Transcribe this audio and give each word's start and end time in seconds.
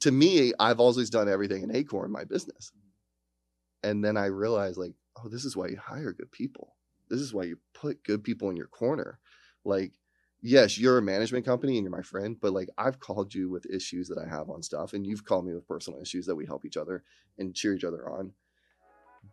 to 0.00 0.10
me, 0.10 0.52
I've 0.58 0.80
always 0.80 1.10
done 1.10 1.28
everything 1.28 1.62
in 1.62 1.74
Acorn, 1.74 2.10
my 2.10 2.24
business. 2.24 2.72
And 3.82 4.04
then 4.04 4.16
I 4.16 4.26
realized, 4.26 4.78
like, 4.78 4.92
oh, 5.18 5.28
this 5.28 5.44
is 5.44 5.56
why 5.56 5.68
you 5.68 5.76
hire 5.76 6.12
good 6.12 6.32
people. 6.32 6.76
This 7.08 7.20
is 7.20 7.32
why 7.34 7.44
you 7.44 7.58
put 7.74 8.04
good 8.04 8.22
people 8.22 8.50
in 8.50 8.56
your 8.56 8.66
corner. 8.66 9.18
Like, 9.64 9.92
yes, 10.42 10.78
you're 10.78 10.98
a 10.98 11.02
management 11.02 11.44
company 11.44 11.76
and 11.76 11.84
you're 11.84 11.96
my 11.96 12.02
friend, 12.02 12.36
but 12.40 12.52
like, 12.52 12.68
I've 12.78 13.00
called 13.00 13.34
you 13.34 13.50
with 13.50 13.66
issues 13.66 14.08
that 14.08 14.18
I 14.18 14.28
have 14.28 14.48
on 14.48 14.62
stuff, 14.62 14.92
and 14.92 15.06
you've 15.06 15.24
called 15.24 15.46
me 15.46 15.54
with 15.54 15.68
personal 15.68 16.00
issues 16.00 16.26
that 16.26 16.36
we 16.36 16.46
help 16.46 16.64
each 16.64 16.76
other 16.76 17.02
and 17.38 17.54
cheer 17.54 17.74
each 17.74 17.84
other 17.84 18.08
on. 18.08 18.32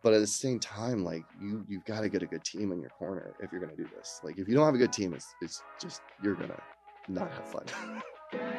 But 0.02 0.12
at 0.12 0.20
the 0.20 0.26
same 0.26 0.60
time, 0.60 1.02
like 1.02 1.24
you, 1.40 1.64
you've 1.66 1.84
got 1.84 2.02
to 2.02 2.08
get 2.08 2.22
a 2.22 2.26
good 2.26 2.44
team 2.44 2.72
in 2.72 2.80
your 2.80 2.90
corner 2.90 3.34
if 3.40 3.50
you're 3.50 3.60
gonna 3.60 3.76
do 3.76 3.88
this. 3.96 4.20
Like, 4.22 4.38
if 4.38 4.46
you 4.48 4.54
don't 4.54 4.66
have 4.66 4.74
a 4.74 4.78
good 4.78 4.92
team, 4.92 5.14
it's 5.14 5.34
it's 5.40 5.62
just 5.80 6.02
you're 6.22 6.34
gonna 6.34 6.60
not 7.08 7.30
have 7.32 7.50
fun. 7.50 7.64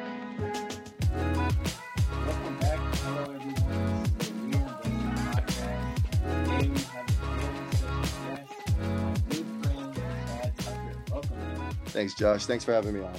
Thanks, 11.90 12.14
Josh. 12.14 12.46
Thanks 12.46 12.64
for 12.64 12.72
having 12.72 12.94
me 12.94 13.00
on. 13.00 13.14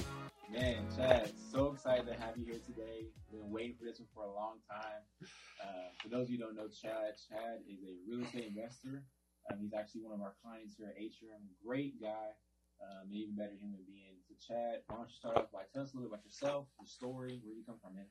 Man, 0.50 0.84
Chad, 0.96 1.30
so 1.52 1.72
excited 1.72 2.06
to 2.06 2.14
have 2.14 2.38
you 2.38 2.46
here 2.46 2.60
today. 2.64 3.04
Been 3.30 3.50
waiting 3.50 3.76
for 3.78 3.84
this 3.84 3.98
one 4.00 4.08
for 4.14 4.24
a 4.24 4.32
long 4.32 4.60
time. 4.64 5.28
Uh, 5.60 5.92
for 6.02 6.08
those 6.08 6.24
of 6.24 6.30
you 6.30 6.38
who 6.38 6.44
don't 6.44 6.56
know 6.56 6.68
Chad, 6.68 7.12
Chad 7.28 7.60
is 7.68 7.84
a 7.84 7.92
real 8.08 8.24
estate 8.24 8.48
investor. 8.48 9.04
Um, 9.50 9.58
he's 9.60 9.74
actually 9.74 10.02
one 10.02 10.14
of 10.14 10.22
our 10.22 10.32
clients 10.42 10.74
here 10.76 10.88
at 10.88 10.96
Atrium. 10.96 11.44
Great 11.64 12.00
guy, 12.00 12.32
um, 12.80 13.12
even 13.12 13.36
better 13.36 13.52
human 13.60 13.80
being. 13.86 14.16
So, 14.26 14.34
Chad, 14.40 14.80
why 14.88 14.96
don't 14.96 15.08
you 15.08 15.16
start 15.16 15.36
off 15.36 15.52
by 15.52 15.68
telling 15.72 15.88
us 15.88 15.92
a 15.92 15.96
little 15.96 16.08
bit 16.08 16.14
about 16.16 16.24
yourself, 16.24 16.66
your 16.80 16.88
story, 16.88 17.40
where 17.44 17.54
you 17.54 17.64
come 17.66 17.76
from, 17.82 17.94
man? 17.96 18.06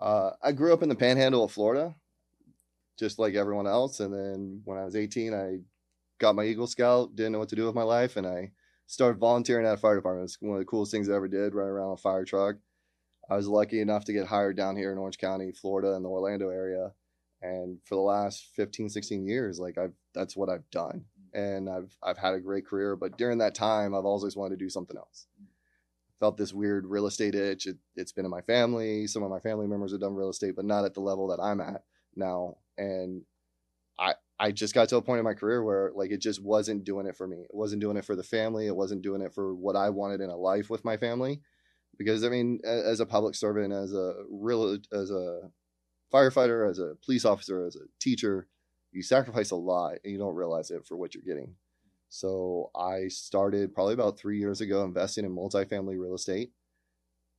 Uh, 0.00 0.30
I 0.42 0.52
grew 0.52 0.72
up 0.72 0.82
in 0.82 0.88
the 0.88 0.94
panhandle 0.94 1.44
of 1.44 1.52
Florida, 1.52 1.94
just 2.98 3.18
like 3.18 3.34
everyone 3.34 3.66
else. 3.66 4.00
And 4.00 4.14
then 4.14 4.62
when 4.64 4.78
I 4.78 4.84
was 4.84 4.96
18, 4.96 5.34
I 5.34 5.58
got 6.18 6.34
my 6.34 6.44
Eagle 6.44 6.66
Scout, 6.66 7.14
didn't 7.16 7.32
know 7.32 7.38
what 7.38 7.50
to 7.50 7.56
do 7.56 7.66
with 7.66 7.74
my 7.74 7.82
life, 7.82 8.16
and 8.16 8.26
I 8.26 8.52
started 8.86 9.18
volunteering 9.18 9.66
at 9.66 9.74
a 9.74 9.76
fire 9.76 9.96
department. 9.96 10.24
It's 10.24 10.38
one 10.40 10.54
of 10.54 10.60
the 10.60 10.64
coolest 10.64 10.92
things 10.92 11.08
I 11.08 11.14
ever 11.14 11.28
did, 11.28 11.54
run 11.54 11.68
around 11.68 11.92
a 11.92 11.96
fire 11.96 12.24
truck. 12.24 12.56
I 13.28 13.36
was 13.36 13.48
lucky 13.48 13.80
enough 13.80 14.04
to 14.04 14.12
get 14.12 14.26
hired 14.26 14.56
down 14.56 14.76
here 14.76 14.92
in 14.92 14.98
Orange 14.98 15.18
County, 15.18 15.52
Florida, 15.52 15.94
in 15.94 16.02
the 16.02 16.08
Orlando 16.08 16.48
area. 16.48 16.92
And 17.42 17.78
for 17.84 17.96
the 17.96 18.00
last 18.00 18.46
15, 18.54 18.88
16 18.88 19.26
years, 19.26 19.58
like 19.58 19.76
I've 19.78 19.92
that's 20.14 20.36
what 20.36 20.48
I've 20.48 20.68
done. 20.70 21.04
And 21.34 21.68
I've 21.68 21.96
I've 22.02 22.18
had 22.18 22.34
a 22.34 22.40
great 22.40 22.66
career, 22.66 22.96
but 22.96 23.18
during 23.18 23.38
that 23.38 23.54
time 23.54 23.94
I've 23.94 24.04
always 24.04 24.36
wanted 24.36 24.58
to 24.58 24.64
do 24.64 24.70
something 24.70 24.96
else. 24.96 25.26
Felt 26.18 26.38
this 26.38 26.54
weird 26.54 26.86
real 26.86 27.06
estate 27.06 27.34
itch. 27.34 27.66
It, 27.66 27.76
it's 27.94 28.12
been 28.12 28.24
in 28.24 28.30
my 28.30 28.40
family. 28.40 29.06
Some 29.06 29.22
of 29.22 29.30
my 29.30 29.40
family 29.40 29.66
members 29.66 29.92
have 29.92 30.00
done 30.00 30.14
real 30.14 30.30
estate, 30.30 30.56
but 30.56 30.64
not 30.64 30.84
at 30.84 30.94
the 30.94 31.00
level 31.00 31.28
that 31.28 31.42
I'm 31.42 31.60
at 31.60 31.82
now. 32.14 32.56
And 32.78 33.22
I 33.98 34.14
I 34.38 34.52
just 34.52 34.74
got 34.74 34.88
to 34.90 34.96
a 34.96 35.02
point 35.02 35.18
in 35.18 35.24
my 35.24 35.34
career 35.34 35.62
where 35.62 35.92
like 35.94 36.10
it 36.10 36.20
just 36.20 36.42
wasn't 36.42 36.84
doing 36.84 37.06
it 37.06 37.16
for 37.16 37.26
me. 37.26 37.38
It 37.38 37.54
wasn't 37.54 37.80
doing 37.80 37.96
it 37.96 38.04
for 38.04 38.14
the 38.14 38.22
family. 38.22 38.66
It 38.66 38.76
wasn't 38.76 39.02
doing 39.02 39.22
it 39.22 39.32
for 39.32 39.54
what 39.54 39.76
I 39.76 39.90
wanted 39.90 40.20
in 40.20 40.30
a 40.30 40.36
life 40.36 40.68
with 40.68 40.84
my 40.84 40.96
family. 40.96 41.40
Because 41.96 42.24
I 42.24 42.28
mean, 42.28 42.60
as 42.64 43.00
a 43.00 43.06
public 43.06 43.34
servant, 43.34 43.72
as 43.72 43.94
a 43.94 44.14
real 44.30 44.76
as 44.92 45.10
a 45.10 45.50
firefighter, 46.12 46.68
as 46.68 46.78
a 46.78 46.96
police 47.04 47.24
officer, 47.24 47.66
as 47.66 47.76
a 47.76 47.86
teacher, 47.98 48.48
you 48.92 49.02
sacrifice 49.02 49.50
a 49.50 49.56
lot 49.56 49.96
and 50.04 50.12
you 50.12 50.18
don't 50.18 50.34
realize 50.34 50.70
it 50.70 50.86
for 50.86 50.96
what 50.96 51.14
you're 51.14 51.24
getting. 51.24 51.54
So 52.08 52.70
I 52.76 53.08
started 53.08 53.74
probably 53.74 53.94
about 53.94 54.18
three 54.18 54.38
years 54.38 54.60
ago 54.60 54.84
investing 54.84 55.24
in 55.24 55.34
multifamily 55.34 55.98
real 55.98 56.14
estate. 56.14 56.52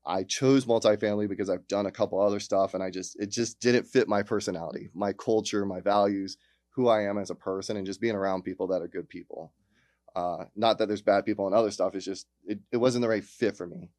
I 0.05 0.23
chose 0.23 0.65
multifamily 0.65 1.27
because 1.27 1.49
I've 1.49 1.67
done 1.67 1.85
a 1.85 1.91
couple 1.91 2.21
other 2.21 2.39
stuff 2.39 2.73
and 2.73 2.81
I 2.81 2.89
just 2.89 3.19
it 3.19 3.29
just 3.29 3.59
didn't 3.59 3.85
fit 3.85 4.07
my 4.07 4.23
personality, 4.23 4.89
my 4.93 5.13
culture, 5.13 5.65
my 5.65 5.81
values, 5.81 6.37
who 6.77 6.87
I 6.87 7.01
am 7.09 7.17
as 7.17 7.31
a 7.31 7.35
person, 7.35 7.75
and 7.75 7.87
just 7.87 7.99
being 7.99 8.15
around 8.15 8.43
people 8.43 8.67
that 8.67 8.83
are 8.83 8.87
good 8.87 9.09
people. 9.09 9.51
Uh, 10.15 10.45
not 10.55 10.77
that 10.77 10.87
there's 10.87 11.01
bad 11.01 11.25
people 11.25 11.47
and 11.47 11.55
other 11.55 11.71
stuff. 11.71 11.95
It's 11.95 12.05
just 12.05 12.27
it, 12.45 12.59
it 12.71 12.77
wasn't 12.77 13.01
the 13.01 13.09
right 13.09 13.23
fit 13.23 13.57
for 13.57 13.65
me. 13.65 13.89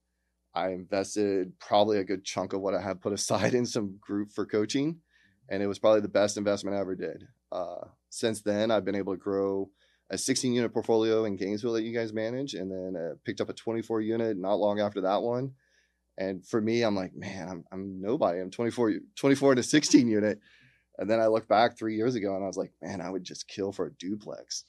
I 0.55 0.71
invested 0.71 1.59
probably 1.59 1.99
a 1.99 2.05
good 2.05 2.25
chunk 2.25 2.53
of 2.53 2.61
what 2.61 2.75
I 2.75 2.81
had 2.81 3.00
put 3.00 3.12
aside 3.21 3.53
in 3.53 3.66
some 3.66 3.99
group 4.00 4.31
for 4.31 4.47
coaching, 4.47 5.00
and 5.49 5.61
it 5.61 5.66
was 5.66 5.81
probably 5.81 6.00
the 6.00 6.09
best 6.09 6.37
investment 6.37 6.77
I 6.77 6.81
ever 6.81 6.94
did. 6.94 7.27
Uh, 7.50 7.89
since 8.11 8.43
then, 8.43 8.71
I've 8.71 8.84
been 8.84 8.95
able 8.95 9.12
to 9.12 9.21
grow 9.21 9.71
a 10.10 10.16
16 10.16 10.53
unit 10.53 10.72
portfolio 10.72 11.25
in 11.25 11.37
Gainesville 11.37 11.72
that 11.72 11.83
you 11.83 11.93
guys 11.93 12.12
manage, 12.12 12.55
and 12.55 12.71
then 12.71 13.00
uh, 13.00 13.15
picked 13.25 13.41
up 13.41 13.49
a 13.49 13.55
24 13.55 14.00
unit 14.03 14.39
not 14.39 14.55
long 14.55 14.78
after 14.78 15.00
that 15.00 15.21
one. 15.22 15.53
And 16.16 16.45
for 16.45 16.60
me, 16.60 16.83
I'm 16.83 16.97
like, 16.97 17.15
man, 17.15 17.49
I'm, 17.49 17.65
I'm 17.71 18.00
nobody. 18.00 18.41
I'm 18.41 18.50
24, 18.50 18.95
24 19.16 19.55
to 19.56 19.62
16 19.62 20.09
unit. 20.09 20.41
And 20.98 21.09
then 21.09 21.20
I 21.20 21.28
look 21.28 21.47
back 21.47 21.78
three 21.78 21.94
years 21.94 22.16
ago 22.16 22.34
and 22.34 22.42
I 22.42 22.48
was 22.48 22.56
like, 22.56 22.72
man, 22.82 23.00
I 23.00 23.09
would 23.09 23.22
just 23.22 23.47
kill 23.47 23.70
for 23.70 23.86
a 23.86 23.92
duplex. 23.92 24.64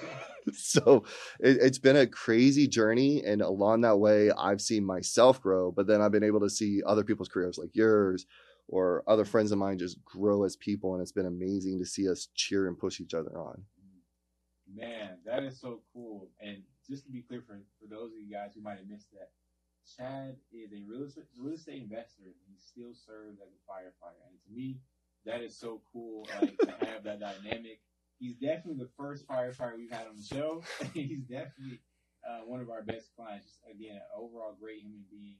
so 0.52 1.04
it, 1.40 1.58
it's 1.60 1.78
been 1.78 1.96
a 1.96 2.06
crazy 2.06 2.66
journey. 2.66 3.22
And 3.22 3.42
along 3.42 3.82
that 3.82 3.98
way, 3.98 4.30
I've 4.30 4.62
seen 4.62 4.84
myself 4.84 5.42
grow, 5.42 5.70
but 5.70 5.86
then 5.86 6.00
I've 6.00 6.12
been 6.12 6.24
able 6.24 6.40
to 6.40 6.50
see 6.50 6.82
other 6.86 7.04
people's 7.04 7.28
careers 7.28 7.58
like 7.58 7.74
yours 7.74 8.24
or 8.66 9.04
other 9.06 9.26
friends 9.26 9.52
of 9.52 9.58
mine 9.58 9.78
just 9.78 10.02
grow 10.04 10.44
as 10.44 10.56
people. 10.56 10.94
And 10.94 11.02
it's 11.02 11.12
been 11.12 11.26
amazing 11.26 11.78
to 11.80 11.86
see 11.86 12.08
us 12.08 12.28
cheer 12.34 12.66
and 12.66 12.78
push 12.78 12.98
each 12.98 13.12
other 13.12 13.38
on. 13.38 13.62
Man, 14.74 15.18
that 15.26 15.42
is 15.42 15.60
so 15.60 15.82
cool. 15.92 16.30
And 16.40 16.62
just 16.88 17.04
to 17.04 17.12
be 17.12 17.20
clear 17.20 17.42
for, 17.46 17.60
for 17.78 17.88
those 17.88 18.12
of 18.12 18.18
you 18.18 18.32
guys 18.32 18.52
who 18.54 18.62
might 18.62 18.78
have 18.78 18.88
missed 18.88 19.12
that, 19.12 19.30
Chad 19.84 20.36
is 20.50 20.72
a 20.72 20.80
real 20.88 21.04
estate, 21.04 21.24
real 21.36 21.54
estate 21.54 21.82
investor. 21.82 22.24
And 22.24 22.48
he 22.48 22.56
still 22.58 22.94
serves 22.94 23.38
as 23.38 23.52
a 23.52 23.60
firefighter. 23.70 24.24
And 24.26 24.40
to 24.48 24.50
me, 24.50 24.78
that 25.26 25.40
is 25.42 25.56
so 25.56 25.80
cool 25.92 26.26
like, 26.40 26.58
to 26.58 26.86
have 26.86 27.04
that 27.04 27.20
dynamic. 27.20 27.80
He's 28.18 28.36
definitely 28.36 28.78
the 28.84 28.90
first 28.96 29.26
firefighter 29.26 29.76
we've 29.76 29.90
had 29.90 30.06
on 30.06 30.16
the 30.16 30.22
show. 30.22 30.62
He's 30.94 31.24
definitely 31.24 31.80
uh, 32.22 32.46
one 32.46 32.60
of 32.60 32.70
our 32.70 32.82
best 32.82 33.10
clients. 33.16 33.46
Just, 33.46 33.60
again, 33.68 33.96
an 33.96 34.08
overall 34.16 34.54
great 34.58 34.80
human 34.80 35.04
being. 35.10 35.36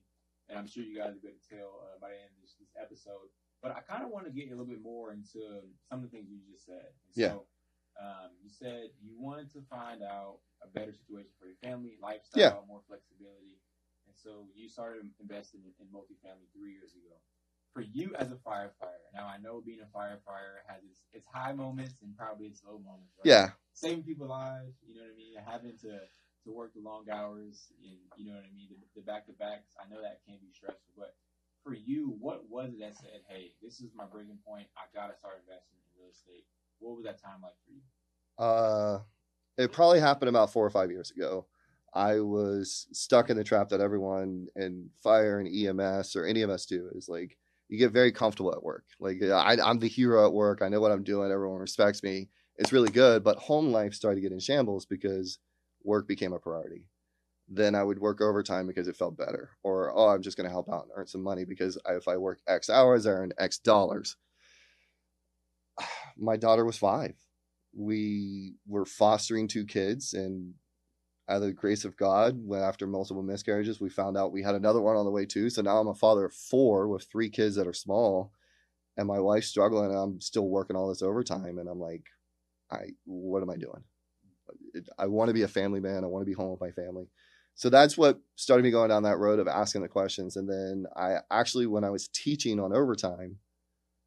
And 0.49 0.59
I'm 0.59 0.67
sure 0.67 0.83
you 0.85 0.99
guys 0.99 1.17
are 1.17 1.23
going 1.25 1.39
to 1.39 1.47
tell 1.49 1.81
uh, 1.81 1.97
by 2.01 2.13
the 2.13 2.21
end 2.21 2.35
of 2.37 2.41
this, 2.43 2.57
this 2.61 2.75
episode. 2.77 3.31
But 3.63 3.73
I 3.73 3.81
kind 3.81 4.05
of 4.05 4.11
want 4.11 4.27
to 4.27 4.33
get 4.35 4.49
a 4.49 4.51
little 4.53 4.69
bit 4.69 4.83
more 4.83 5.13
into 5.13 5.65
some 5.89 6.05
of 6.05 6.11
the 6.11 6.13
things 6.13 6.29
you 6.29 6.41
just 6.53 6.67
said. 6.67 6.85
And 6.93 7.13
Yeah. 7.17 7.29
So, 7.41 7.47
um, 7.97 8.29
you 8.43 8.51
said 8.51 8.91
you 9.01 9.15
wanted 9.17 9.49
to 9.55 9.63
find 9.71 10.03
out 10.03 10.43
a 10.61 10.69
better 10.69 10.93
situation 10.93 11.31
for 11.41 11.47
your 11.47 11.57
family, 11.63 11.97
lifestyle, 12.03 12.43
Yeah. 12.43 12.69
more 12.69 12.83
flexibility. 12.85 13.57
And 14.05 14.13
so 14.13 14.45
you 14.53 14.69
started 14.69 15.09
investing 15.23 15.63
in, 15.65 15.73
in 15.81 15.89
multifamily 15.89 16.51
three 16.53 16.75
years 16.75 16.93
ago. 16.93 17.17
For 17.75 17.83
you 17.83 18.15
as 18.17 18.31
a 18.31 18.37
firefighter, 18.37 19.03
now 19.13 19.27
I 19.27 19.37
know 19.43 19.61
being 19.61 19.81
a 19.81 19.97
firefighter 19.97 20.63
has 20.69 20.85
its, 20.85 21.03
its 21.13 21.27
high 21.27 21.53
moments 21.53 21.95
and 22.03 22.17
probably 22.17 22.47
its 22.47 22.63
low 22.65 22.79
moments. 22.79 23.19
Right? 23.19 23.27
Yeah. 23.27 23.49
saving 23.75 24.05
people's 24.05 24.31
lives. 24.31 24.79
You 24.87 24.95
know 24.95 25.03
what 25.03 25.13
I 25.13 25.17
mean? 25.17 25.35
Having 25.45 25.79
to 25.83 25.99
to 26.45 26.53
work 26.53 26.73
the 26.75 26.81
long 26.81 27.09
hours 27.11 27.73
and 27.83 27.99
you 28.17 28.31
know 28.31 28.37
what 28.37 28.45
I 28.45 28.55
mean, 28.55 28.69
the, 28.71 29.01
the 29.01 29.05
back 29.05 29.27
to 29.27 29.33
backs. 29.33 29.75
I 29.81 29.93
know 29.93 30.01
that 30.03 30.21
can 30.25 30.37
be 30.41 30.53
stressful, 30.53 30.95
but 30.97 31.17
for 31.65 31.75
you, 31.75 32.15
what 32.21 32.49
was 32.49 32.71
it 32.75 32.81
that 32.81 32.97
said, 32.97 33.25
"Hey, 33.29 33.55
this 33.63 33.81
is 33.81 33.91
my 33.97 34.05
breaking 34.05 34.39
point. 34.47 34.69
I 34.77 34.85
gotta 34.95 35.17
start 35.17 35.41
investing 35.41 35.79
in 35.81 36.01
real 36.01 36.13
estate." 36.13 36.45
What 36.79 36.97
was 36.97 37.05
that 37.05 37.21
time 37.21 37.41
like 37.43 37.57
for 37.65 37.73
you? 37.73 37.81
Uh, 38.39 39.01
it 39.57 39.73
probably 39.73 40.01
happened 40.01 40.29
about 40.29 40.53
four 40.53 40.67
or 40.67 40.71
five 40.71 40.91
years 40.91 41.11
ago. 41.11 41.47
I 41.95 42.21
was 42.21 42.89
stuck 42.93 43.31
in 43.31 43.37
the 43.37 43.45
trap 43.45 43.69
that 43.71 43.81
everyone 43.81 44.49
in 44.57 44.91
fire 45.03 45.39
and 45.39 45.49
EMS 45.49 46.17
or 46.17 46.27
any 46.27 46.43
of 46.43 46.51
us 46.51 46.67
do 46.67 46.91
is 46.95 47.09
like 47.09 47.39
you 47.75 47.79
get 47.81 47.93
very 47.93 48.13
comfortable 48.13 48.53
at 48.53 48.63
work. 48.63 48.85
Like 49.01 49.23
I, 49.23 49.59
I'm 49.63 49.79
the 49.79 49.89
hero 49.89 50.27
at 50.27 50.33
work. 50.33 50.63
I 50.63 50.69
know 50.69 50.81
what 50.81 50.93
I'm 50.93 51.03
doing. 51.03 51.31
Everyone 51.31 51.61
respects 51.61 52.03
me. 52.03 52.29
It's 52.57 52.73
really 52.73 52.91
good. 52.91 53.25
But 53.25 53.39
home 53.39 53.73
life 53.73 53.95
started 53.95 54.17
to 54.17 54.21
get 54.21 54.33
in 54.33 54.41
shambles 54.41 54.87
because 54.87 55.39
work 55.83 56.07
became 56.09 56.33
a 56.33 56.39
priority. 56.39 56.87
Then 57.49 57.75
I 57.75 57.83
would 57.83 57.99
work 57.99 58.21
overtime 58.21 58.67
because 58.67 58.89
it 58.89 58.97
felt 58.97 59.19
better, 59.19 59.51
or 59.63 59.93
oh, 59.95 60.09
I'm 60.09 60.23
just 60.23 60.37
going 60.37 60.47
to 60.47 60.53
help 60.53 60.73
out 60.73 60.85
and 60.85 60.93
earn 60.97 61.07
some 61.07 61.23
money 61.23 61.45
because 61.45 61.77
if 61.87 62.09
I 62.09 62.17
work 62.17 62.41
X 62.49 62.71
hours, 62.71 63.07
I 63.07 63.11
earn 63.11 63.33
X 63.39 63.59
dollars. 63.59 64.17
My 66.17 66.37
daughter 66.37 66.65
was 66.65 66.79
five 66.79 67.15
we 67.77 68.55
were 68.67 68.85
fostering 68.85 69.49
two 69.49 69.65
kids 69.65 70.15
and 70.15 70.55
out 71.29 71.37
of 71.37 71.43
the 71.43 71.53
grace 71.53 71.85
of 71.85 71.97
god 71.97 72.39
after 72.53 72.87
multiple 72.87 73.23
miscarriages. 73.23 73.81
We 73.81 73.89
found 73.89 74.17
out 74.17 74.33
we 74.33 74.43
had 74.43 74.55
another 74.55 74.81
one 74.81 74.97
on 74.97 75.05
the 75.05 75.11
way 75.11 75.27
too. 75.27 75.51
So 75.51 75.63
now 75.63 75.79
i'm 75.79 75.89
a 75.89 75.95
father 75.95 76.27
of 76.27 76.35
four 76.35 76.89
with 76.89 77.05
three 77.11 77.31
kids 77.31 77.57
that 77.57 77.67
are 77.67 77.75
small 77.75 78.33
and 78.97 79.09
my 79.09 79.19
wife's 79.21 79.49
struggling 79.49 79.91
and 79.91 79.99
i'm 79.99 80.21
still 80.21 80.49
working 80.49 80.77
all 80.77 80.89
this 80.89 81.03
overtime 81.03 81.59
and 81.59 81.69
i'm 81.69 81.81
like 81.81 82.05
i 82.71 82.91
what 83.05 83.43
am 83.43 83.51
i 83.51 83.57
doing? 83.57 83.83
I 84.99 85.07
want 85.07 85.29
to 85.29 85.35
be 85.35 85.43
a 85.43 85.49
family 85.49 85.81
man. 85.81 86.05
I 86.05 86.09
want 86.09 86.23
to 86.23 86.31
be 86.31 86.35
home 86.35 86.51
with 86.51 86.61
my 86.61 86.71
family. 86.71 87.09
So 87.55 87.71
that's 87.71 87.97
what 87.97 88.21
started 88.37 88.63
me 88.63 88.71
going 88.71 88.91
down 88.91 89.05
that 89.05 89.19
road 89.19 89.39
of 89.39 89.49
asking 89.49 89.83
the 89.83 89.89
questions 89.89 90.37
and 90.37 90.49
then 90.49 90.87
i 90.97 91.19
actually 91.31 91.67
when 91.67 91.85
i 91.85 91.91
was 91.91 92.09
teaching 92.09 92.59
on 92.59 92.75
overtime 92.75 93.37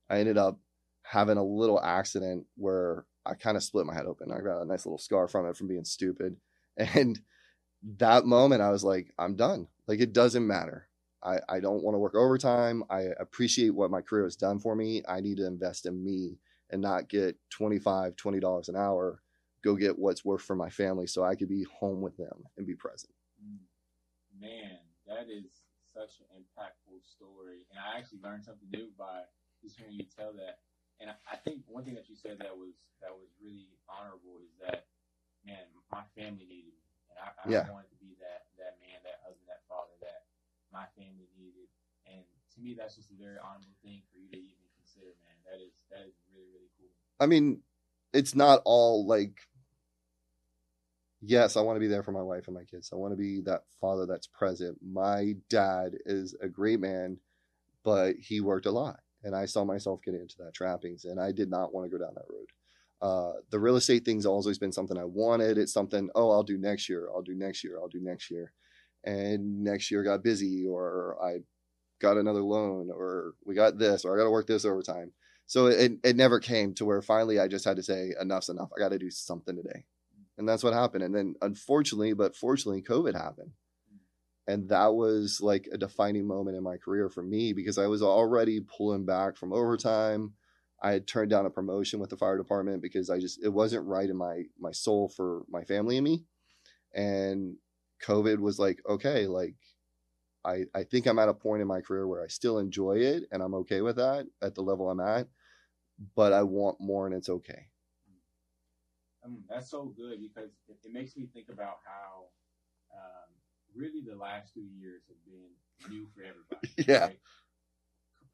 i 0.10 0.20
ended 0.20 0.38
up 0.38 0.60
having 1.04 1.38
a 1.38 1.44
little 1.44 1.82
accident 1.82 2.46
where 2.56 3.06
I 3.26 3.34
kind 3.34 3.58
of 3.58 3.64
split 3.64 3.86
my 3.86 3.94
head 3.94 4.06
open. 4.06 4.32
I 4.32 4.40
got 4.42 4.62
a 4.62 4.66
nice 4.66 4.86
little 4.86 4.98
scar 4.98 5.28
from 5.28 5.48
it 5.48 5.58
from 5.58 5.68
being 5.68 5.86
stupid. 5.86 6.36
And 6.78 7.20
that 7.98 8.26
moment, 8.26 8.62
I 8.62 8.72
was 8.72 8.84
like, 8.84 9.12
I'm 9.18 9.36
done. 9.36 9.68
Like, 9.88 10.00
it 10.00 10.14
doesn't 10.14 10.46
matter. 10.46 10.88
I, 11.24 11.40
I 11.50 11.60
don't 11.60 11.84
want 11.84 11.96
to 11.96 12.00
work 12.00 12.16
overtime. 12.16 12.84
I 12.90 13.08
appreciate 13.20 13.74
what 13.74 13.92
my 13.92 14.02
career 14.02 14.24
has 14.26 14.36
done 14.36 14.60
for 14.60 14.76
me. 14.76 15.02
I 15.08 15.20
need 15.20 15.38
to 15.38 15.48
invest 15.48 15.86
in 15.86 16.04
me 16.04 16.40
and 16.70 16.82
not 16.82 17.10
get 17.10 17.38
25 17.50 18.16
$20 18.16 18.70
an 18.70 18.76
hour, 18.76 19.22
go 19.64 19.76
get 19.76 19.98
what's 19.98 20.24
worth 20.26 20.42
for 20.42 20.56
my 20.56 20.70
family 20.70 21.08
so 21.08 21.24
I 21.24 21.36
could 21.36 21.50
be 21.50 21.66
home 21.80 22.02
with 22.02 22.18
them 22.18 22.44
and 22.58 22.68
be 22.68 22.76
present. 22.76 23.14
Mm. 23.44 23.58
Man, 24.40 24.78
that 25.08 25.28
is 25.32 25.64
such 25.94 26.20
an 26.20 26.44
impactful 26.44 27.02
story. 27.02 27.66
And 27.72 27.80
I 27.80 27.98
actually 27.98 28.20
learned 28.24 28.46
something 28.46 28.70
new 28.72 28.90
by 28.98 29.22
just 29.64 29.78
hearing 29.78 29.94
you 29.94 30.06
tell 30.06 30.34
that. 30.34 30.60
And 31.00 31.10
I, 31.10 31.16
I 31.34 31.38
think 31.38 31.64
one 31.66 31.84
thing 31.84 31.96
that 31.96 32.10
you 32.10 32.16
said 32.16 32.38
that 32.40 32.56
was 32.56 32.74
that 33.02 33.12
was 33.12 33.30
really 33.42 33.68
honorable 33.90 34.38
is 34.44 34.54
that 34.62 34.86
man, 35.46 35.66
my 35.92 36.04
family 36.16 36.46
needed 36.48 36.74
me. 36.74 36.88
And 37.12 37.18
I, 37.22 37.30
I 37.34 37.46
Yeah. 37.50 37.70
wanted 37.70 37.92
to 37.94 38.00
be 38.00 38.16
that 38.22 38.50
that 38.58 38.78
man, 38.82 39.02
that 39.04 39.22
husband, 39.26 39.48
that 39.50 39.66
father 39.70 39.94
that 40.02 40.26
my 40.72 40.86
family 40.98 41.30
needed. 41.38 41.70
And 42.08 42.24
to 42.56 42.58
me 42.62 42.74
that's 42.78 42.96
just 42.96 43.12
a 43.12 43.18
very 43.20 43.38
honorable 43.42 43.78
thing 43.84 44.02
for 44.12 44.18
you 44.18 44.30
to 44.32 44.40
even 44.40 44.68
consider, 44.78 45.14
man. 45.22 45.38
That 45.46 45.60
is 45.64 45.74
that 45.90 46.06
is 46.08 46.16
really, 46.34 46.50
really 46.54 46.72
cool. 46.78 46.92
I 47.20 47.26
mean, 47.26 47.62
it's 48.14 48.36
not 48.36 48.62
all 48.66 49.06
like, 49.06 49.38
yes, 51.22 51.58
I 51.58 51.62
want 51.62 51.76
to 51.78 51.82
be 51.82 51.88
there 51.88 52.04
for 52.04 52.12
my 52.12 52.22
wife 52.22 52.48
and 52.48 52.56
my 52.56 52.64
kids. 52.64 52.90
I 52.94 52.96
want 52.96 53.14
to 53.14 53.18
be 53.18 53.42
that 53.42 53.64
father 53.82 54.06
that's 54.06 54.28
present. 54.28 54.78
My 54.82 55.36
dad 55.50 55.96
is 56.06 56.36
a 56.42 56.48
great 56.48 56.80
man, 56.80 57.18
but 57.84 58.16
he 58.20 58.42
worked 58.42 58.66
a 58.66 58.72
lot. 58.72 59.00
And 59.24 59.36
I 59.36 59.46
saw 59.46 59.66
myself 59.66 60.02
getting 60.04 60.22
into 60.22 60.38
that 60.40 60.54
trappings, 60.54 61.06
and 61.06 61.20
I 61.20 61.32
did 61.32 61.50
not 61.50 61.74
want 61.74 61.90
to 61.90 61.98
go 61.98 62.04
down 62.04 62.14
that 62.16 62.30
road. 62.30 62.48
Uh, 63.02 63.34
the 63.52 63.60
real 63.60 63.76
estate 63.76 64.06
thing's 64.06 64.26
always 64.26 64.58
been 64.58 64.72
something 64.72 64.98
I 64.98 65.06
wanted. 65.06 65.58
It's 65.58 65.74
something, 65.74 66.10
oh, 66.16 66.32
I'll 66.32 66.44
do 66.44 66.58
next 66.58 66.90
year. 66.90 67.10
I'll 67.14 67.22
do 67.22 67.36
next 67.36 67.64
year. 67.64 67.80
I'll 67.80 67.88
do 67.88 68.02
next 68.02 68.32
year. 68.32 68.52
And 69.04 69.64
next 69.64 69.92
year 69.92 70.04
got 70.04 70.24
busy, 70.24 70.66
or 70.68 71.18
I 71.24 71.40
got 72.00 72.18
another 72.18 72.42
loan, 72.42 72.90
or 72.92 73.34
we 73.46 73.56
got 73.56 73.78
this, 73.78 74.04
or 74.04 74.14
I 74.14 74.18
got 74.18 74.26
to 74.26 74.32
work 74.32 74.48
this 74.48 74.66
overtime. 74.66 75.12
So 75.46 75.68
it, 75.68 75.94
it 76.04 76.16
never 76.16 76.40
came 76.40 76.74
to 76.76 76.86
where 76.86 77.02
finally 77.02 77.40
I 77.40 77.48
just 77.48 77.64
had 77.64 77.78
to 77.78 77.84
say, 77.84 78.14
enough's 78.20 78.50
enough. 78.50 78.70
I 78.76 78.80
got 78.80 78.90
to 78.90 79.00
do 79.00 79.10
something 79.10 79.56
today. 79.56 79.86
And 80.38 80.48
that's 80.48 80.64
what 80.64 80.74
happened. 80.74 81.04
And 81.04 81.16
then 81.16 81.36
unfortunately, 81.42 82.14
but 82.14 82.36
fortunately, 82.36 82.82
COVID 82.82 83.16
happened. 83.16 83.52
And 84.48 84.70
that 84.70 84.94
was 84.94 85.40
like 85.42 85.68
a 85.72 85.78
defining 85.78 86.26
moment 86.26 86.58
in 86.58 86.64
my 86.64 86.78
career 86.78 87.10
for 87.10 87.22
me 87.22 87.54
because 87.54 87.78
I 87.78 87.88
was 87.88 88.02
already 88.02 88.62
pulling 88.62 89.06
back 89.06 89.36
from 89.38 89.54
overtime. 89.54 90.34
I 90.82 90.92
had 90.92 91.08
turned 91.08 91.32
down 91.32 91.46
a 91.46 91.50
promotion 91.50 92.00
with 92.00 92.10
the 92.10 92.18
fire 92.18 92.38
department 92.38 92.82
because 92.82 93.10
I 93.10 93.20
just 93.20 93.44
it 93.44 93.50
wasn't 93.50 93.88
right 93.88 94.10
in 94.10 94.16
my 94.16 94.44
my 94.60 94.72
soul 94.72 95.10
for 95.10 95.44
my 95.50 95.64
family 95.64 95.98
and 95.98 96.04
me. 96.04 96.24
And 96.94 97.58
COVID 98.06 98.40
was 98.40 98.60
like, 98.60 98.80
okay, 98.88 99.28
like 99.28 99.56
I 100.46 100.66
I 100.74 100.84
think 100.84 101.08
I'm 101.08 101.20
at 101.20 101.30
a 101.30 101.34
point 101.34 101.62
in 101.62 101.68
my 101.68 101.82
career 101.82 102.08
where 102.08 102.24
I 102.24 102.28
still 102.28 102.60
enjoy 102.60 102.98
it 102.98 103.24
and 103.32 103.42
I'm 103.42 103.56
okay 103.56 103.82
with 103.82 103.96
that 103.96 104.28
at 104.42 104.56
the 104.56 104.62
level 104.62 104.90
I'm 104.90 105.00
at, 105.00 105.28
but 106.16 106.34
I 106.34 106.44
want 106.44 106.80
more 106.80 107.08
and 107.08 107.16
it's 107.16 107.30
okay. 107.30 107.68
Um, 109.26 109.44
that's 109.50 109.70
so 109.70 109.94
good 109.98 110.22
because 110.22 110.52
it, 110.70 110.78
it 110.86 110.94
makes 110.94 111.18
me 111.18 111.28
think 111.34 111.50
about 111.50 111.78
how 111.86 112.26
um, 112.94 113.30
really 113.76 114.02
the 114.02 114.16
last 114.16 114.54
two 114.54 114.66
years 114.80 115.02
have 115.08 115.18
been 115.26 115.92
new 115.92 116.08
for 116.16 116.22
everybody. 116.22 116.70
Yeah. 116.88 117.08
right? 117.08 117.20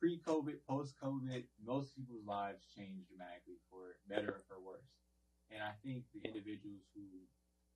Pre-COVID, 0.03 0.59
post-COVID, 0.67 1.47
most 1.63 1.95
people's 1.95 2.27
lives 2.27 2.67
changed 2.75 3.07
dramatically 3.07 3.55
for 3.71 3.95
better 4.11 4.35
or 4.35 4.43
for 4.51 4.59
worse. 4.59 4.91
And 5.47 5.63
I 5.63 5.71
think 5.79 6.03
the 6.11 6.19
individuals 6.27 6.83
who, 6.91 7.07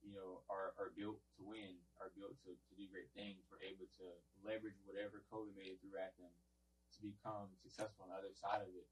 you 0.04 0.12
know, 0.12 0.44
are, 0.52 0.76
are 0.76 0.92
built 1.00 1.24
to 1.40 1.42
win, 1.48 1.80
are 2.04 2.12
built 2.20 2.36
to, 2.44 2.52
to 2.52 2.72
do 2.76 2.84
great 2.92 3.08
things, 3.16 3.48
were 3.48 3.64
able 3.64 3.88
to 4.04 4.06
leverage 4.44 4.76
whatever 4.84 5.24
COVID 5.32 5.56
made 5.56 5.72
it 5.72 5.80
threw 5.80 5.96
at 5.96 6.20
them 6.20 6.28
to 6.28 7.00
become 7.00 7.48
successful 7.64 8.04
on 8.04 8.12
the 8.12 8.20
other 8.20 8.36
side 8.36 8.60
of 8.60 8.76
it. 8.76 8.92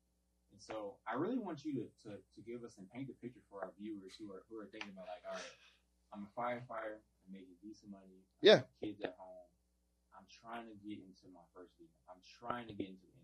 And 0.56 0.60
so 0.64 0.96
I 1.04 1.20
really 1.20 1.36
want 1.36 1.68
you 1.68 1.76
to, 1.84 1.86
to, 2.08 2.12
to 2.16 2.40
give 2.40 2.64
us 2.64 2.80
and 2.80 2.88
paint 2.88 3.12
a 3.12 3.18
picture 3.20 3.44
for 3.52 3.68
our 3.68 3.76
viewers 3.76 4.16
who 4.16 4.32
are 4.32 4.48
who 4.48 4.64
are 4.64 4.70
thinking 4.72 4.96
about 4.96 5.12
like, 5.12 5.28
all 5.28 5.36
right, 5.36 5.56
I'm 6.16 6.24
a 6.24 6.32
firefighter, 6.32 7.04
I'm 7.28 7.36
making 7.36 7.60
decent 7.60 7.92
money, 7.92 8.24
I 8.24 8.32
Yeah. 8.40 8.64
have 8.64 8.72
kids 8.80 9.04
at 9.04 9.20
home, 9.20 9.52
I'm 10.16 10.24
trying 10.32 10.72
to 10.72 10.78
get 10.80 11.04
into 11.04 11.28
my 11.36 11.44
first 11.52 11.76
league, 11.84 11.92
I'm 12.08 12.24
trying 12.40 12.72
to 12.72 12.76
get 12.80 12.88
into 12.88 13.04
the 13.12 13.15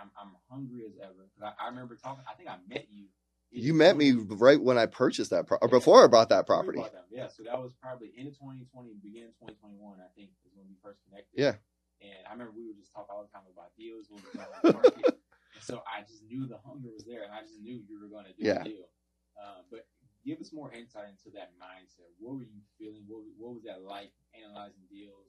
I'm 0.00 0.10
I'm 0.18 0.32
hungry 0.50 0.84
as 0.86 0.96
ever. 1.02 1.28
I, 1.42 1.66
I 1.66 1.68
remember 1.68 1.96
talking, 1.96 2.24
I 2.30 2.34
think 2.34 2.48
I 2.48 2.56
met 2.68 2.86
you. 2.90 3.06
You 3.52 3.74
met 3.74 3.96
me 3.96 4.12
right 4.12 4.60
when 4.62 4.78
I 4.78 4.86
purchased 4.86 5.30
that 5.30 5.46
pro- 5.48 5.58
or 5.60 5.66
before 5.68 6.04
I 6.04 6.06
bought 6.06 6.28
that 6.30 6.46
property. 6.46 6.78
bought 6.78 6.94
Yeah, 7.10 7.26
so 7.26 7.42
that 7.42 7.58
was 7.58 7.74
probably 7.82 8.14
end 8.16 8.28
of 8.30 8.38
2020, 8.38 8.94
beginning 9.02 9.34
of 9.34 9.50
2021, 9.50 9.98
I 9.98 10.06
think, 10.14 10.30
is 10.46 10.54
when 10.54 10.70
we 10.70 10.78
first 10.78 11.02
connected. 11.02 11.34
Yeah. 11.34 11.58
And 11.98 12.22
I 12.24 12.32
remember 12.32 12.54
we 12.54 12.64
would 12.70 12.78
just 12.78 12.94
talk 12.94 13.10
all 13.10 13.26
the 13.26 13.32
time 13.34 13.42
about 13.50 13.74
deals, 13.74 14.06
what 14.06 14.22
was 14.22 14.30
going 14.32 14.46
on 14.46 14.54
in 14.54 14.62
the 14.70 14.78
market. 14.78 15.18
so 15.66 15.82
I 15.82 16.06
just 16.06 16.22
knew 16.22 16.46
the 16.46 16.62
hunger 16.62 16.94
was 16.94 17.02
there, 17.02 17.26
and 17.26 17.34
I 17.34 17.42
just 17.42 17.58
knew 17.58 17.74
you 17.74 17.98
were 17.98 18.06
going 18.08 18.30
to 18.30 18.34
do 18.38 18.46
Yeah. 18.46 18.62
the 18.62 18.70
deal. 18.70 18.86
Uh, 19.34 19.66
but 19.66 19.82
give 20.22 20.38
us 20.38 20.54
more 20.54 20.70
insight 20.70 21.10
into 21.10 21.34
that 21.34 21.50
mindset. 21.58 22.06
What 22.22 22.38
were 22.38 22.46
you 22.46 22.62
feeling? 22.78 23.02
What, 23.10 23.26
what 23.34 23.58
was 23.58 23.66
that 23.66 23.82
like 23.82 24.14
analyzing 24.30 24.86
deals 24.86 25.26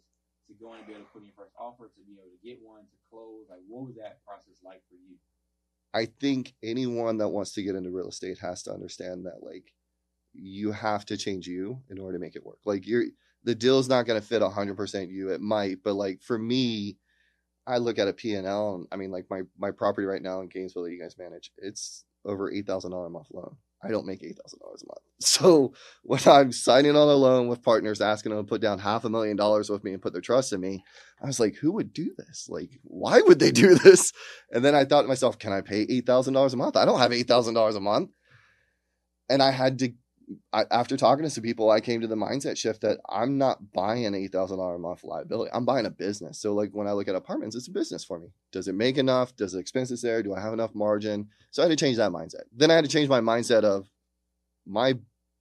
to 0.51 0.59
go 0.59 0.73
and 0.75 0.85
be 0.85 0.93
able 0.93 1.07
to 1.07 1.11
put 1.15 1.23
in 1.23 1.31
your 1.31 1.39
first 1.39 1.55
offer, 1.55 1.87
to 1.87 2.01
be 2.03 2.19
able 2.19 2.35
to 2.35 2.43
get 2.43 2.59
one, 2.59 2.83
to 2.83 2.97
close? 3.09 3.47
Like, 3.49 3.63
what 3.67 3.87
was 3.87 3.95
that 3.95 4.19
process 4.27 4.59
like 4.63 4.83
for 4.91 4.95
you? 4.99 5.15
I 5.93 6.05
think 6.05 6.53
anyone 6.63 7.17
that 7.17 7.29
wants 7.29 7.51
to 7.53 7.63
get 7.63 7.75
into 7.75 7.91
real 7.91 8.09
estate 8.09 8.39
has 8.39 8.63
to 8.63 8.71
understand 8.71 9.25
that 9.25 9.43
like 9.43 9.73
you 10.33 10.71
have 10.71 11.05
to 11.07 11.17
change 11.17 11.47
you 11.47 11.81
in 11.89 11.99
order 11.99 12.17
to 12.17 12.21
make 12.21 12.35
it 12.35 12.45
work. 12.45 12.59
Like 12.65 12.87
you're 12.87 13.05
the 13.43 13.55
deal's 13.55 13.89
not 13.89 14.05
going 14.05 14.19
to 14.19 14.25
fit 14.25 14.41
100% 14.41 15.11
you. 15.11 15.31
It 15.31 15.41
might, 15.41 15.79
but 15.83 15.95
like 15.95 16.21
for 16.21 16.37
me, 16.37 16.97
I 17.67 17.77
look 17.77 17.99
at 17.99 18.07
a 18.07 18.13
P&L 18.13 18.75
and 18.75 18.87
I 18.91 18.95
mean 18.95 19.11
like 19.11 19.25
my 19.29 19.41
my 19.57 19.71
property 19.71 20.05
right 20.05 20.21
now 20.21 20.41
in 20.41 20.47
Gainesville 20.47 20.83
that 20.83 20.91
you 20.91 21.01
guys 21.01 21.17
manage, 21.17 21.51
it's 21.57 22.05
over 22.25 22.51
$8,000 22.51 23.05
a 23.05 23.09
month 23.09 23.27
loan. 23.31 23.57
I 23.83 23.89
don't 23.89 24.05
make 24.05 24.21
$8,000 24.21 24.33
a 24.33 24.65
month. 24.65 24.99
So 25.23 25.73
when 26.01 26.19
I'm 26.25 26.51
signing 26.51 26.95
on 26.95 27.07
a 27.07 27.13
loan 27.13 27.47
with 27.47 27.61
partners 27.61 28.01
asking 28.01 28.31
them 28.31 28.43
to 28.43 28.49
put 28.49 28.59
down 28.59 28.79
half 28.79 29.05
a 29.05 29.09
million 29.09 29.37
dollars 29.37 29.69
with 29.69 29.83
me 29.83 29.93
and 29.93 30.01
put 30.01 30.13
their 30.13 30.21
trust 30.21 30.51
in 30.51 30.59
me, 30.59 30.83
I 31.21 31.27
was 31.27 31.39
like, 31.39 31.55
who 31.55 31.73
would 31.73 31.93
do 31.93 32.11
this? 32.17 32.47
Like, 32.49 32.79
why 32.83 33.21
would 33.21 33.37
they 33.37 33.51
do 33.51 33.75
this? 33.83 34.13
And 34.51 34.65
then 34.65 34.73
I 34.73 34.83
thought 34.83 35.03
to 35.03 35.07
myself, 35.07 35.37
can 35.37 35.53
I 35.53 35.61
pay 35.61 35.85
$8,000 35.85 36.53
a 36.53 36.57
month? 36.57 36.75
I 36.75 36.85
don't 36.85 36.99
have 36.99 37.11
$8,000 37.11 37.75
a 37.75 37.79
month. 37.79 38.09
And 39.29 39.43
I 39.43 39.51
had 39.51 39.77
to, 39.79 39.93
I, 40.53 40.65
after 40.71 40.97
talking 40.97 41.23
to 41.23 41.29
some 41.29 41.43
people, 41.43 41.69
I 41.71 41.79
came 41.81 42.01
to 42.01 42.07
the 42.07 42.15
mindset 42.15 42.57
shift 42.57 42.81
that 42.81 42.99
I'm 43.09 43.37
not 43.37 43.71
buying 43.73 44.05
an 44.05 44.13
$8,000 44.13 44.75
a 44.75 44.79
month 44.79 45.03
liability. 45.03 45.51
I'm 45.53 45.65
buying 45.65 45.85
a 45.85 45.89
business. 45.89 46.39
So, 46.39 46.53
like, 46.53 46.69
when 46.73 46.87
I 46.87 46.91
look 46.93 47.07
at 47.07 47.15
apartments, 47.15 47.55
it's 47.55 47.67
a 47.67 47.71
business 47.71 48.03
for 48.03 48.19
me. 48.19 48.27
Does 48.51 48.67
it 48.67 48.75
make 48.75 48.97
enough? 48.97 49.35
Does 49.35 49.53
the 49.53 49.59
expenses 49.59 50.01
there? 50.01 50.21
Do 50.23 50.33
I 50.33 50.41
have 50.41 50.53
enough 50.53 50.75
margin? 50.75 51.29
So, 51.51 51.61
I 51.61 51.65
had 51.67 51.77
to 51.77 51.83
change 51.83 51.97
that 51.97 52.11
mindset. 52.11 52.43
Then 52.55 52.71
I 52.71 52.75
had 52.75 52.85
to 52.85 52.91
change 52.91 53.09
my 53.09 53.19
mindset 53.21 53.63
of 53.63 53.89
my 54.65 54.95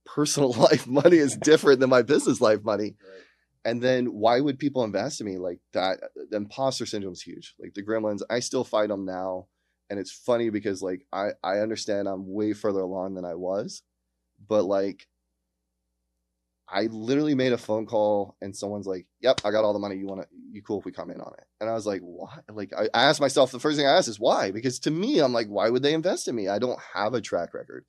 personal 0.06 0.52
life 0.58 0.86
money 0.86 1.18
is 1.18 1.36
different 1.36 1.80
than 1.80 1.90
my 1.90 2.02
business 2.02 2.40
life 2.40 2.64
money 2.64 2.96
Right. 3.02 3.22
and 3.64 3.82
then 3.82 4.06
why 4.06 4.40
would 4.40 4.58
people 4.58 4.82
invest 4.82 5.20
in 5.20 5.26
me 5.26 5.36
like 5.38 5.60
that 5.74 6.00
the 6.30 6.36
imposter 6.38 6.86
syndrome 6.86 7.12
is 7.12 7.22
huge 7.22 7.54
like 7.60 7.74
the 7.74 7.82
gremlins 7.84 8.22
i 8.30 8.40
still 8.40 8.64
fight 8.64 8.88
them 8.88 9.04
now 9.04 9.46
and 9.90 10.00
it's 10.00 10.10
funny 10.10 10.48
because 10.48 10.80
like 10.82 11.04
i 11.12 11.28
i 11.44 11.58
understand 11.58 12.08
i'm 12.08 12.32
way 12.32 12.54
further 12.54 12.80
along 12.80 13.14
than 13.14 13.26
i 13.26 13.34
was 13.34 13.82
but 14.48 14.64
like 14.64 15.06
i 16.68 16.82
literally 16.84 17.34
made 17.34 17.52
a 17.52 17.58
phone 17.58 17.86
call 17.86 18.36
and 18.40 18.56
someone's 18.56 18.86
like 18.86 19.06
yep 19.20 19.40
i 19.44 19.50
got 19.50 19.64
all 19.64 19.72
the 19.72 19.78
money. 19.78 19.96
You 19.96 20.06
want 20.06 20.22
to 20.22 20.28
you 20.52 20.62
cool 20.62 20.78
if 20.78 20.84
we 20.84 20.92
come 20.92 21.10
in 21.10 21.20
on 21.20 21.32
it? 21.38 21.44
And 21.60 21.68
i 21.68 21.74
was 21.74 21.86
like 21.86 22.00
why 22.00 22.38
like 22.52 22.72
I, 22.76 22.88
asked 22.94 23.20
myself 23.20 23.50
the 23.50 23.60
first 23.60 23.76
thing 23.76 23.86
i 23.86 23.96
asked 23.96 24.08
is 24.08 24.20
why 24.20 24.50
because 24.50 24.78
to 24.80 24.90
me 24.90 25.18
i'm 25.20 25.32
like 25.32 25.48
why 25.48 25.68
would 25.70 25.82
they 25.82 25.94
invest 25.94 26.28
in 26.28 26.34
me? 26.34 26.48
I 26.48 26.58
don't 26.58 26.78
have 26.94 27.14
a 27.14 27.20
track 27.20 27.54
record. 27.54 27.84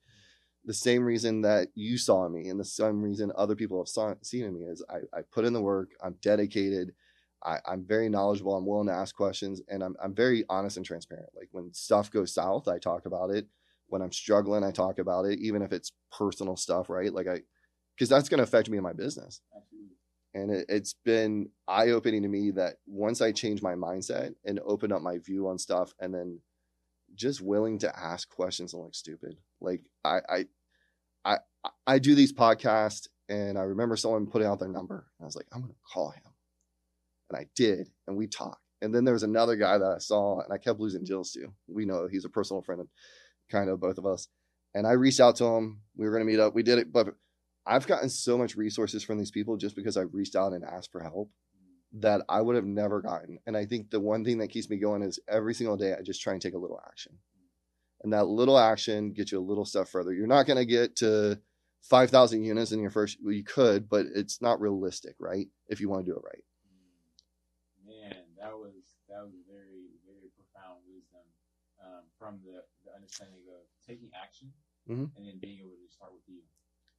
The 0.64 0.74
same 0.74 1.04
reason 1.04 1.40
that 1.42 1.68
you 1.74 1.98
saw 1.98 2.28
me 2.28 2.48
and 2.48 2.58
the 2.60 2.64
same 2.64 3.02
reason 3.02 3.32
other 3.36 3.56
people 3.56 3.80
have 3.80 3.88
saw, 3.88 4.14
seen 4.22 4.44
in 4.44 4.54
me 4.54 4.62
is 4.66 4.84
I, 4.88 4.98
I 5.16 5.22
put 5.32 5.44
in 5.44 5.52
the 5.52 5.60
work 5.60 5.90
i'm 6.02 6.14
dedicated 6.22 6.92
I, 7.44 7.58
i'm 7.66 7.84
very 7.84 8.08
knowledgeable 8.08 8.56
i'm 8.56 8.66
willing 8.66 8.86
to 8.86 8.94
ask 8.94 9.14
questions 9.14 9.60
and 9.68 9.82
I'm, 9.82 9.96
I'm 10.02 10.14
very 10.14 10.44
honest 10.48 10.76
and 10.76 10.86
transparent. 10.86 11.30
Like 11.36 11.48
when 11.50 11.72
stuff 11.72 12.10
goes 12.10 12.34
south 12.34 12.68
i 12.68 12.78
talk 12.78 13.06
about 13.06 13.30
it 13.30 13.46
when 13.92 14.02
i'm 14.02 14.12
struggling 14.12 14.64
i 14.64 14.70
talk 14.70 14.98
about 14.98 15.26
it 15.26 15.38
even 15.38 15.60
if 15.62 15.72
it's 15.72 15.92
personal 16.10 16.56
stuff 16.56 16.88
right? 16.88 17.12
Like 17.12 17.28
i 17.28 17.40
because 17.94 18.08
that's 18.08 18.30
going 18.30 18.38
to 18.38 18.44
affect 18.44 18.70
me 18.70 18.78
in 18.78 18.82
my 18.82 18.94
business. 18.94 19.42
Absolutely. 19.54 19.96
and 20.34 20.50
it, 20.50 20.66
it's 20.70 20.94
been 21.04 21.50
eye-opening 21.68 22.22
to 22.22 22.28
me 22.28 22.50
that 22.52 22.76
once 22.86 23.20
i 23.20 23.30
change 23.32 23.60
my 23.62 23.74
mindset 23.74 24.34
and 24.46 24.60
open 24.64 24.92
up 24.92 25.02
my 25.02 25.18
view 25.18 25.46
on 25.46 25.58
stuff 25.58 25.92
and 26.00 26.14
then 26.14 26.40
just 27.14 27.42
willing 27.42 27.78
to 27.78 27.98
ask 27.98 28.28
questions 28.30 28.72
and 28.72 28.82
look 28.82 28.94
stupid. 28.94 29.36
Like 29.60 29.82
i 30.04 30.20
i 30.28 30.44
i 31.24 31.36
i 31.86 31.98
do 31.98 32.14
these 32.14 32.32
podcasts 32.32 33.08
and 33.28 33.58
i 33.58 33.62
remember 33.62 33.96
someone 33.96 34.26
putting 34.26 34.48
out 34.48 34.58
their 34.58 34.68
number 34.68 35.06
and 35.18 35.24
i 35.24 35.26
was 35.26 35.36
like 35.36 35.46
i'm 35.52 35.60
gonna 35.60 35.74
call 35.92 36.10
him. 36.10 36.22
And 37.30 37.38
i 37.38 37.46
did 37.54 37.88
and 38.06 38.16
we 38.16 38.26
talked. 38.26 38.62
And 38.80 38.92
then 38.92 39.04
there 39.04 39.14
was 39.14 39.22
another 39.22 39.56
guy 39.56 39.76
that 39.76 39.92
i 39.96 39.98
saw 39.98 40.40
and 40.40 40.52
i 40.52 40.56
kept 40.56 40.80
losing 40.80 41.04
deals 41.04 41.32
to. 41.32 41.52
We 41.68 41.84
know 41.84 42.08
he's 42.10 42.24
a 42.24 42.30
personal 42.30 42.62
friend 42.62 42.80
of 42.80 42.88
kind 43.52 43.70
of 43.70 43.80
both 43.80 43.98
of 43.98 44.06
us 44.06 44.28
and 44.74 44.86
i 44.86 44.92
reached 44.92 45.20
out 45.20 45.36
to 45.36 45.44
him 45.44 45.80
we 45.96 46.06
were 46.06 46.12
gonna 46.12 46.24
meet 46.24 46.40
up 46.40 46.54
we 46.54 46.62
did 46.62 46.78
it 46.78 46.92
but 46.92 47.14
I've 47.66 47.86
gotten 47.86 48.08
so 48.08 48.36
much 48.36 48.56
resources 48.56 49.04
from 49.04 49.18
these 49.18 49.30
people 49.30 49.56
just 49.56 49.76
because 49.76 49.96
I've 49.96 50.14
reached 50.14 50.34
out 50.34 50.52
and 50.52 50.64
asked 50.64 50.90
for 50.90 51.02
help 51.02 51.30
that 51.94 52.22
I 52.28 52.40
would 52.40 52.56
have 52.56 52.64
never 52.64 53.02
gotten. 53.02 53.38
And 53.46 53.56
I 53.56 53.66
think 53.66 53.90
the 53.90 54.00
one 54.00 54.24
thing 54.24 54.38
that 54.38 54.48
keeps 54.48 54.68
me 54.68 54.78
going 54.78 55.02
is 55.02 55.20
every 55.28 55.54
single 55.54 55.76
day 55.76 55.94
I 55.94 56.02
just 56.02 56.22
try 56.22 56.32
and 56.32 56.42
take 56.42 56.54
a 56.54 56.58
little 56.58 56.80
action. 56.88 57.18
And 58.02 58.12
that 58.12 58.26
little 58.26 58.58
action 58.58 59.12
gets 59.12 59.30
you 59.30 59.38
a 59.38 59.40
little 59.40 59.64
step 59.64 59.86
further. 59.86 60.12
You're 60.12 60.26
not 60.26 60.46
going 60.46 60.56
to 60.56 60.64
get 60.64 60.96
to 60.96 61.38
5,000 61.82 62.42
units 62.42 62.72
in 62.72 62.80
your 62.80 62.90
first, 62.90 63.18
well, 63.22 63.34
you 63.34 63.44
could, 63.44 63.88
but 63.88 64.06
it's 64.12 64.42
not 64.42 64.60
realistic, 64.60 65.14
right? 65.20 65.46
If 65.68 65.80
you 65.80 65.88
want 65.88 66.04
to 66.04 66.10
do 66.10 66.16
it 66.16 66.24
right. 66.24 66.44
Man, 67.86 68.24
that 68.40 68.54
was 68.54 68.72
that 69.08 69.22
was 69.22 69.34
very 69.46 69.92
very 70.08 70.30
profound 70.34 70.80
wisdom 70.88 71.26
um, 71.82 72.04
from 72.18 72.40
the, 72.46 72.62
the 72.86 72.92
understanding 72.94 73.42
of 73.50 73.62
taking 73.86 74.10
action 74.14 74.52
Mhm. 74.88 75.14
and 75.16 75.26
then 75.26 75.38
being 75.38 75.60
able 75.60 75.76
to 75.78 75.88
start 75.90 76.12
with 76.12 76.26
you. 76.26 76.42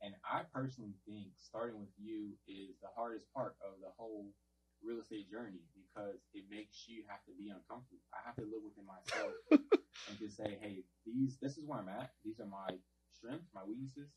And 0.02 0.16
I 0.24 0.44
personally 0.54 0.96
think 1.06 1.32
starting 1.38 1.80
with 1.80 1.96
you 1.98 2.38
is 2.48 2.80
the 2.80 2.90
hardest 2.96 3.32
part 3.34 3.56
of 3.64 3.80
the 3.82 3.92
whole 3.98 4.34
real 4.82 5.00
estate 5.00 5.30
journey 5.30 5.64
because 5.76 6.20
it 6.34 6.44
makes 6.50 6.88
you 6.88 7.04
have 7.08 7.24
to 7.26 7.34
be 7.34 7.50
uncomfortable. 7.50 8.04
I 8.14 8.20
have 8.26 8.36
to 8.36 8.44
look 8.44 8.64
within 8.64 8.86
myself 8.86 9.32
and 9.52 10.20
just 10.20 10.36
say, 10.38 10.58
hey, 10.60 10.84
these 11.06 11.38
this 11.40 11.58
is 11.58 11.66
where 11.66 11.80
I'm 11.80 11.90
at. 11.90 12.12
These 12.24 12.40
are 12.40 12.46
my 12.46 12.70
strengths, 13.12 13.52
my 13.54 13.64
weaknesses. 13.64 14.12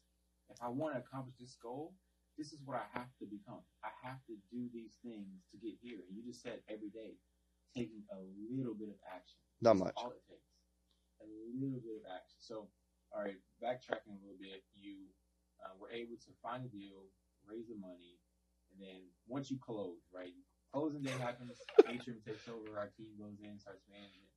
If 0.50 0.58
I 0.62 0.68
want 0.68 0.94
to 0.94 1.00
accomplish 1.00 1.36
this 1.38 1.56
goal, 1.62 1.94
this 2.38 2.52
is 2.52 2.60
what 2.64 2.76
I 2.78 2.86
have 2.98 3.10
to 3.18 3.26
become. 3.26 3.62
I 3.82 3.90
have 4.02 4.18
to 4.26 4.34
do 4.50 4.68
these 4.72 4.98
things 5.02 5.42
to 5.50 5.56
get 5.58 5.74
here. 5.82 5.98
And 6.06 6.16
you 6.16 6.22
just 6.26 6.42
said 6.42 6.62
every 6.68 6.90
day, 6.90 7.14
taking 7.74 8.02
a 8.12 8.18
little 8.50 8.74
bit 8.74 8.88
of 8.90 8.98
action. 9.06 9.38
Not 9.60 9.74
That's 9.78 9.84
much. 9.84 9.94
All 9.96 10.10
it 10.10 10.22
takes. 10.28 10.55
A 11.22 11.26
little 11.56 11.80
bit 11.80 12.02
of 12.02 12.06
action. 12.08 12.38
So, 12.38 12.68
all 13.12 13.24
right, 13.24 13.40
backtracking 13.62 14.12
a 14.12 14.22
little 14.22 14.40
bit, 14.40 14.62
you 14.76 15.08
uh, 15.64 15.72
were 15.80 15.90
able 15.90 16.16
to 16.20 16.30
find 16.42 16.64
a 16.64 16.68
deal, 16.68 17.08
raise 17.46 17.68
the 17.68 17.78
money, 17.80 18.20
and 18.72 18.78
then 18.80 19.08
once 19.26 19.50
you 19.50 19.58
close, 19.58 20.04
right? 20.12 20.36
Closing 20.72 21.00
day 21.00 21.16
happens. 21.16 21.56
Atrium 21.88 22.20
takes 22.20 22.44
over. 22.48 22.76
Our 22.76 22.92
team 22.92 23.16
goes 23.16 23.40
in, 23.40 23.56
starts 23.58 23.86
managing. 23.88 24.28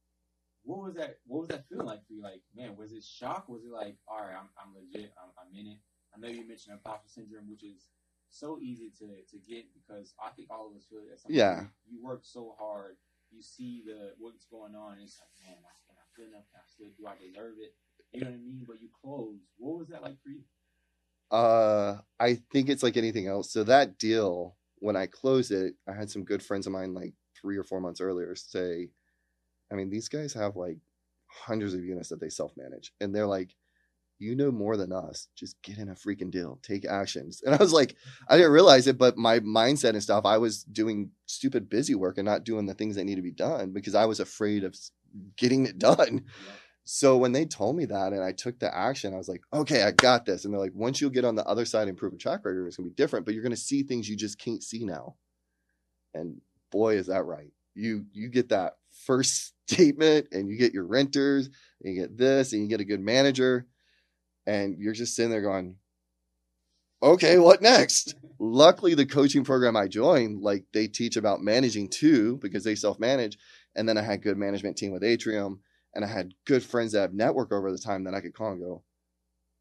What 0.64 0.80
was 0.80 0.96
that? 0.96 1.20
What 1.28 1.40
was 1.42 1.50
that 1.50 1.68
feeling 1.68 1.88
like 1.88 2.06
for 2.08 2.14
you? 2.14 2.22
Like, 2.22 2.44
man, 2.56 2.78
was 2.78 2.94
it 2.94 3.04
shock? 3.04 3.50
Was 3.50 3.66
it 3.66 3.74
like, 3.74 3.98
all 4.08 4.24
right, 4.24 4.38
I'm, 4.38 4.48
I'm 4.56 4.72
legit. 4.72 5.12
I'm, 5.20 5.36
I'm 5.36 5.52
in 5.52 5.76
it. 5.76 5.80
I 6.16 6.20
know 6.20 6.32
you 6.32 6.48
mentioned 6.48 6.78
imposter 6.78 7.10
syndrome, 7.10 7.50
which 7.50 7.64
is 7.64 7.90
so 8.30 8.60
easy 8.62 8.94
to, 9.00 9.08
to 9.26 9.38
get 9.42 9.66
because 9.74 10.14
I 10.22 10.30
think 10.38 10.48
all 10.54 10.70
of 10.70 10.78
us 10.78 10.86
feel 10.88 11.04
it. 11.04 11.20
Yeah. 11.28 11.68
You 11.90 12.00
work 12.00 12.22
so 12.24 12.56
hard. 12.58 12.96
You 13.32 13.42
see 13.42 13.84
the 13.86 14.14
what's 14.18 14.46
going 14.46 14.76
on. 14.76 15.02
And 15.02 15.04
it's 15.04 15.20
like, 15.20 15.34
man, 15.44 15.58
I 15.60 15.74
good 16.20 16.30
enough? 16.30 16.46
Can 16.52 16.60
I 16.60 16.68
still 16.68 16.88
do? 16.98 17.08
I 17.08 17.16
deserve 17.16 17.56
it. 17.60 17.74
You 18.12 18.22
know 18.22 18.28
what 18.28 18.36
I 18.36 18.38
mean? 18.38 18.66
But 18.68 18.82
you 18.82 18.90
close. 19.02 19.40
What 19.58 19.80
was 19.80 19.88
that 19.90 20.02
like 20.02 20.22
for 20.22 20.30
you? 20.30 20.42
Uh, 21.32 22.00
I 22.20 22.40
think 22.52 22.70
it's 22.70 22.84
like 22.84 22.98
anything 22.98 23.28
else. 23.28 23.52
So 23.52 23.64
that 23.64 23.98
deal, 23.98 24.56
when 24.80 24.96
I 24.96 25.06
closed 25.06 25.52
it, 25.52 25.76
I 25.88 25.94
had 25.94 26.10
some 26.10 26.24
good 26.24 26.44
friends 26.44 26.66
of 26.66 26.74
mine 26.74 26.94
like 26.94 27.14
three 27.40 27.58
or 27.58 27.64
four 27.64 27.80
months 27.80 28.02
earlier 28.02 28.36
say, 28.36 28.90
I 29.72 29.76
mean, 29.76 29.90
these 29.90 30.10
guys 30.10 30.34
have 30.34 30.56
like 30.56 30.80
hundreds 31.28 31.74
of 31.74 31.84
units 31.84 32.10
that 32.10 32.20
they 32.20 32.30
self 32.30 32.52
manage, 32.58 32.92
and 33.00 33.14
they're 33.14 33.28
like, 33.28 33.56
you 34.18 34.36
know 34.36 34.52
more 34.52 34.76
than 34.76 34.92
us. 34.92 35.28
Just 35.36 35.62
get 35.62 35.78
in 35.78 35.90
a 35.90 35.94
freaking 35.94 36.30
deal, 36.30 36.60
take 36.62 36.86
actions. 36.86 37.42
And 37.46 37.56
I 37.56 37.58
was 37.58 37.72
like, 37.72 37.96
I 38.28 38.36
didn't 38.36 38.52
realize 38.52 38.86
it, 38.88 38.98
but 38.98 39.18
my 39.18 39.40
mindset 39.40 39.92
and 39.92 40.04
stuff, 40.04 40.26
I 40.26 40.38
was 40.38 40.64
doing 40.64 41.12
stupid 41.26 41.70
busy 41.70 41.96
work 41.96 42.18
and 42.18 42.26
not 42.26 42.44
doing 42.44 42.66
the 42.66 42.74
things 42.74 42.96
that 42.96 43.06
need 43.06 43.16
to 43.16 43.22
be 43.22 43.32
done 43.32 43.72
because 43.72 43.96
I 43.96 44.06
was 44.06 44.20
afraid 44.20 44.64
of 44.64 44.76
getting 45.38 45.66
it 45.66 45.78
done. 45.78 46.26
So 46.86 47.18
when 47.18 47.34
they 47.34 47.46
told 47.46 47.76
me 47.76 47.86
that 47.86 48.14
and 48.14 48.24
I 48.24 48.32
took 48.32 48.60
the 48.60 48.76
action, 48.76 49.14
I 49.14 49.18
was 49.18 49.30
like, 49.30 49.42
okay, 49.54 49.84
I 49.84 49.92
got 49.92 50.26
this. 50.26 50.44
And 50.44 50.54
they're 50.54 50.60
like, 50.60 50.74
once 50.74 51.00
you'll 51.00 51.12
get 51.12 51.24
on 51.24 51.36
the 51.36 51.46
other 51.46 51.66
side 51.66 51.82
and 51.82 51.92
improve 51.92 52.14
a 52.14 52.18
track 52.18 52.44
record, 52.44 52.66
it's 52.66 52.78
gonna 52.78 52.90
be 52.90 52.96
different, 52.96 53.26
but 53.26 53.36
you're 53.36 53.44
gonna 53.44 53.56
see 53.56 53.84
things 53.84 54.10
you 54.10 54.16
just 54.16 54.40
can't 54.40 54.64
see 54.64 54.86
now. 54.86 55.16
And 56.14 56.42
boy, 56.72 56.96
is 56.96 57.08
that 57.08 57.26
right. 57.26 57.52
You 57.76 58.06
you 58.12 58.30
get 58.30 58.50
that 58.50 58.78
first 59.06 59.54
statement 59.68 60.30
and 60.32 60.50
you 60.50 60.58
get 60.58 60.74
your 60.74 60.86
renters, 60.86 61.50
and 61.84 61.94
you 61.94 62.02
get 62.02 62.18
this, 62.18 62.54
and 62.54 62.64
you 62.64 62.68
get 62.68 62.82
a 62.82 62.86
good 62.86 63.02
manager, 63.02 63.68
and 64.48 64.76
you're 64.80 64.94
just 64.94 65.16
sitting 65.16 65.30
there 65.32 65.42
going, 65.42 65.76
Okay, 67.02 67.38
what 67.38 67.62
next? 67.62 68.16
Luckily, 68.40 68.94
the 68.94 69.06
coaching 69.06 69.44
program 69.44 69.78
I 69.78 69.88
joined, 69.88 70.42
like 70.42 70.66
they 70.74 70.88
teach 70.88 71.16
about 71.16 71.42
managing 71.42 71.90
too, 71.90 72.38
because 72.38 72.64
they 72.64 72.76
self-manage. 72.76 73.38
And 73.80 73.88
then 73.88 73.98
I 73.98 74.02
had 74.02 74.22
good 74.22 74.38
management 74.38 74.76
team 74.76 74.92
with 74.92 75.06
Atrium 75.06 75.62
and 75.96 76.04
I 76.04 76.08
had 76.10 76.34
good 76.46 76.62
friends 76.64 76.92
that 76.92 77.00
have 77.00 77.14
network 77.14 77.54
over 77.54 77.72
the 77.72 77.78
time 77.78 78.04
that 78.04 78.14
I 78.14 78.20
could 78.20 78.34
call 78.34 78.52
and 78.52 78.62
go, 78.62 78.84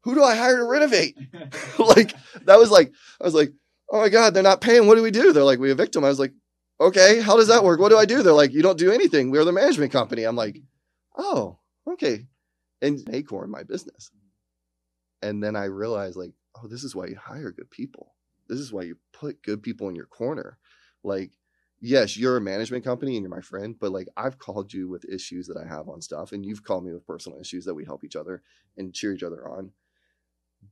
who 0.03 0.13
do 0.13 0.21
I 0.21 0.35
hire 0.35 0.57
to 0.57 0.65
renovate? 0.65 1.17
like 1.79 2.13
that 2.43 2.59
was 2.59 2.69
like, 2.69 2.91
I 3.21 3.23
was 3.23 3.33
like, 3.33 3.53
oh 3.89 4.01
my 4.01 4.09
God, 4.09 4.33
they're 4.33 4.43
not 4.43 4.59
paying. 4.59 4.87
What 4.87 4.95
do 4.95 5.03
we 5.03 5.09
do? 5.09 5.31
They're 5.31 5.45
like, 5.45 5.59
we 5.59 5.71
evict 5.71 5.93
them. 5.93 6.03
I 6.03 6.09
was 6.09 6.19
like, 6.19 6.33
okay, 6.81 7.21
how 7.21 7.37
does 7.37 7.47
that 7.47 7.63
work? 7.63 7.79
What 7.79 7.89
do 7.89 7.97
I 7.97 8.03
do? 8.03 8.21
They're 8.21 8.33
like, 8.33 8.51
you 8.51 8.61
don't 8.61 8.77
do 8.77 8.91
anything. 8.91 9.31
We're 9.31 9.45
the 9.45 9.53
management 9.53 9.93
company. 9.93 10.23
I'm 10.23 10.35
like, 10.35 10.59
oh, 11.17 11.59
okay. 11.87 12.27
And 12.81 12.99
Acorn, 13.13 13.49
my 13.49 13.63
business. 13.63 14.11
And 15.21 15.41
then 15.41 15.55
I 15.55 15.65
realized 15.65 16.17
like, 16.17 16.33
oh, 16.57 16.67
this 16.67 16.83
is 16.83 16.93
why 16.93 17.07
you 17.07 17.15
hire 17.15 17.53
good 17.53 17.71
people. 17.71 18.15
This 18.49 18.59
is 18.59 18.73
why 18.73 18.83
you 18.83 18.97
put 19.13 19.43
good 19.43 19.63
people 19.63 19.87
in 19.87 19.95
your 19.95 20.07
corner. 20.07 20.57
Like, 21.05 21.31
yes, 21.81 22.17
you're 22.17 22.37
a 22.37 22.41
management 22.41 22.83
company 22.83 23.15
and 23.15 23.23
you're 23.23 23.35
my 23.35 23.41
friend, 23.41 23.75
but 23.79 23.91
like 23.91 24.07
I've 24.17 24.37
called 24.37 24.73
you 24.73 24.87
with 24.87 25.05
issues 25.05 25.47
that 25.47 25.57
I 25.57 25.67
have 25.67 25.89
on 25.89 26.01
stuff, 26.01 26.31
and 26.31 26.45
you've 26.45 26.63
called 26.63 26.85
me 26.85 26.93
with 26.93 27.07
personal 27.07 27.39
issues 27.39 27.65
that 27.65 27.73
we 27.73 27.85
help 27.85 28.03
each 28.03 28.15
other 28.15 28.41
and 28.77 28.93
cheer 28.93 29.13
each 29.13 29.23
other 29.23 29.47
on. 29.47 29.71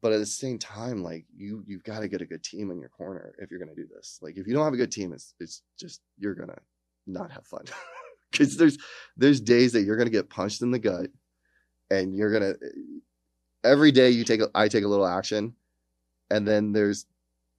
But 0.01 0.11
at 0.11 0.19
the 0.19 0.25
same 0.25 0.59
time, 0.59 1.01
like 1.01 1.25
you, 1.35 1.63
you've 1.65 1.83
got 1.83 1.99
to 2.01 2.09
get 2.09 2.21
a 2.21 2.25
good 2.25 2.43
team 2.43 2.71
in 2.71 2.79
your 2.79 2.89
corner 2.89 3.33
if 3.39 3.49
you're 3.49 3.59
gonna 3.59 3.75
do 3.75 3.87
this. 3.87 4.19
Like 4.21 4.37
if 4.37 4.45
you 4.47 4.53
don't 4.53 4.65
have 4.65 4.73
a 4.73 4.77
good 4.77 4.91
team, 4.91 5.13
it's 5.13 5.33
it's 5.39 5.63
just 5.79 6.01
you're 6.17 6.35
gonna 6.35 6.57
not 7.05 7.31
have 7.31 7.45
fun 7.45 7.63
because 8.31 8.57
there's 8.57 8.77
there's 9.15 9.39
days 9.39 9.71
that 9.73 9.83
you're 9.83 9.97
gonna 9.97 10.09
get 10.09 10.29
punched 10.29 10.61
in 10.61 10.71
the 10.71 10.79
gut, 10.79 11.07
and 11.89 12.15
you're 12.15 12.31
gonna 12.31 12.53
every 13.63 13.91
day 13.91 14.09
you 14.09 14.23
take 14.23 14.41
a, 14.41 14.49
I 14.53 14.67
take 14.67 14.83
a 14.83 14.87
little 14.87 15.07
action, 15.07 15.55
and 16.29 16.47
then 16.47 16.73
there's 16.73 17.05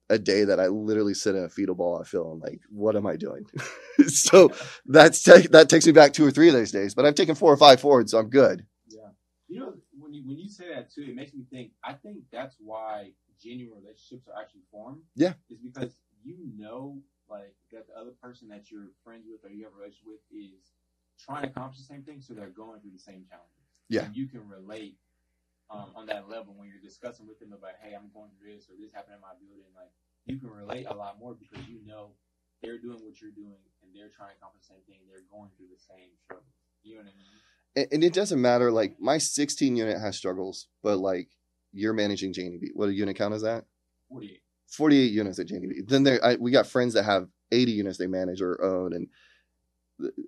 a 0.09 0.17
day 0.17 0.43
that 0.43 0.59
I 0.59 0.67
literally 0.67 1.13
sit 1.13 1.35
in 1.35 1.43
a 1.43 1.49
fetal 1.49 1.75
ball. 1.75 1.99
I 2.01 2.03
feel 2.03 2.31
I'm 2.31 2.39
like, 2.39 2.61
what 2.69 2.95
am 2.95 3.05
I 3.05 3.15
doing? 3.15 3.45
so 4.07 4.51
that's 4.85 5.21
ta- 5.21 5.47
that 5.51 5.69
takes 5.69 5.85
me 5.85 5.91
back 5.91 6.13
two 6.13 6.25
or 6.25 6.31
three 6.31 6.47
of 6.47 6.53
those 6.53 6.71
days. 6.71 6.95
But 6.95 7.05
I've 7.05 7.15
taken 7.15 7.35
four 7.35 7.53
or 7.53 7.57
five 7.57 7.79
forward, 7.79 8.09
so 8.09 8.17
I'm 8.17 8.29
good. 8.29 8.65
Yeah. 8.87 9.09
You 9.47 9.59
know, 9.59 9.73
when 9.97 10.13
you 10.13 10.23
when 10.25 10.37
you 10.37 10.49
say 10.49 10.65
that 10.73 10.91
too, 10.91 11.03
it 11.03 11.15
makes 11.15 11.33
me 11.33 11.43
think. 11.51 11.71
I 11.83 11.93
think 11.93 12.17
that's 12.31 12.55
why 12.59 13.11
genuine 13.41 13.81
relationships 13.81 14.27
are 14.27 14.41
actually 14.41 14.63
formed. 14.71 15.01
Yeah. 15.15 15.33
Is 15.49 15.59
because 15.59 15.95
you 16.23 16.37
know, 16.57 16.97
like 17.29 17.55
that 17.71 17.87
the 17.87 17.99
other 17.99 18.11
person 18.21 18.47
that 18.49 18.71
you're 18.71 18.89
friends 19.03 19.25
with 19.29 19.43
or 19.43 19.53
you 19.53 19.63
have 19.63 19.73
a 19.73 19.77
relationship 19.77 20.07
with 20.07 20.21
is 20.31 20.73
trying 21.23 21.43
to 21.43 21.49
accomplish 21.49 21.79
the 21.79 21.85
same 21.85 22.03
thing, 22.03 22.21
so 22.21 22.33
they're 22.33 22.49
going 22.49 22.79
through 22.79 22.91
the 22.91 22.99
same 22.99 23.25
challenges. 23.29 23.55
Yeah. 23.89 24.05
And 24.05 24.15
you 24.15 24.27
can 24.27 24.47
relate 24.47 24.97
um, 25.69 25.93
on 25.95 26.05
that 26.07 26.29
level 26.29 26.53
when 26.57 26.67
you're 26.67 26.81
discussing 26.81 27.27
with 27.27 27.39
them 27.39 27.53
about, 27.53 27.77
hey, 27.81 27.93
I'm 27.93 28.09
going 28.13 28.33
through 28.37 28.57
this 28.57 28.65
or 28.69 28.75
this 28.79 28.91
happened 28.91 29.15
in 29.17 29.21
my 29.21 29.37
building. 29.37 29.69
Like 29.77 29.93
you 30.25 30.37
can 30.37 30.49
relate 30.49 30.85
a 30.89 30.93
lot 30.93 31.19
more 31.19 31.37
because 31.37 31.65
you 31.69 31.79
know 31.85 32.11
they're 32.61 32.81
doing 32.81 32.99
what 33.05 33.21
you're 33.21 33.31
doing 33.35 33.61
and 33.83 33.89
they're 33.93 34.09
trying 34.09 34.33
to 34.33 34.37
accomplish 34.37 34.65
the 34.65 34.73
same 34.73 34.83
thing. 34.87 35.05
They're 35.05 35.25
going 35.29 35.49
through 35.55 35.69
the 35.69 35.81
same 35.81 36.09
struggles. 36.23 36.49
You 36.83 36.95
know 36.95 37.05
what 37.05 37.13
I 37.13 37.17
mean? 37.17 37.37
And, 37.75 37.87
and 37.93 38.03
it 38.03 38.13
doesn't 38.13 38.41
matter. 38.41 38.71
Like 38.71 38.97
my 38.99 39.17
16 39.17 39.75
unit 39.75 39.99
has 39.99 40.17
struggles, 40.17 40.67
but 40.81 40.97
like 40.97 41.29
you're 41.71 41.93
managing 41.93 42.33
Janie 42.33 42.57
B. 42.57 42.71
What 42.73 42.89
a 42.89 42.93
unit 42.93 43.17
count 43.17 43.33
is 43.33 43.43
that? 43.43 43.65
48. 44.09 44.41
48 44.69 45.11
units 45.11 45.39
at 45.39 45.47
Janie 45.47 45.67
B. 45.67 45.81
Then 45.85 46.03
there, 46.03 46.23
I, 46.23 46.35
we 46.35 46.51
got 46.51 46.67
friends 46.67 46.93
that 46.93 47.03
have 47.03 47.27
80 47.51 47.71
units 47.71 47.97
they 47.97 48.07
manage 48.07 48.41
or 48.41 48.63
own, 48.63 48.93
and 48.93 49.07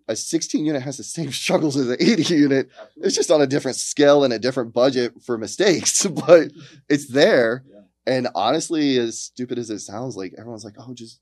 a 0.07 0.15
16 0.15 0.65
unit 0.65 0.81
has 0.81 0.97
the 0.97 1.03
same 1.03 1.31
struggles 1.43 1.77
as 1.77 1.89
an 1.89 1.97
80 1.99 2.35
unit. 2.35 2.69
Absolutely. 2.71 3.07
It's 3.07 3.15
just 3.15 3.31
on 3.31 3.41
a 3.41 3.47
different 3.47 3.77
scale 3.77 4.23
and 4.23 4.33
a 4.33 4.39
different 4.39 4.73
budget 4.73 5.21
for 5.23 5.37
mistakes, 5.37 6.05
but 6.27 6.51
it's 6.89 7.07
there. 7.07 7.63
Yeah. 7.69 7.77
And 8.05 8.27
honestly, 8.35 8.97
as 8.97 9.21
stupid 9.21 9.59
as 9.59 9.69
it 9.69 9.79
sounds, 9.79 10.15
like 10.17 10.33
everyone's 10.37 10.65
like, 10.65 10.75
oh, 10.77 10.93
just 10.93 11.19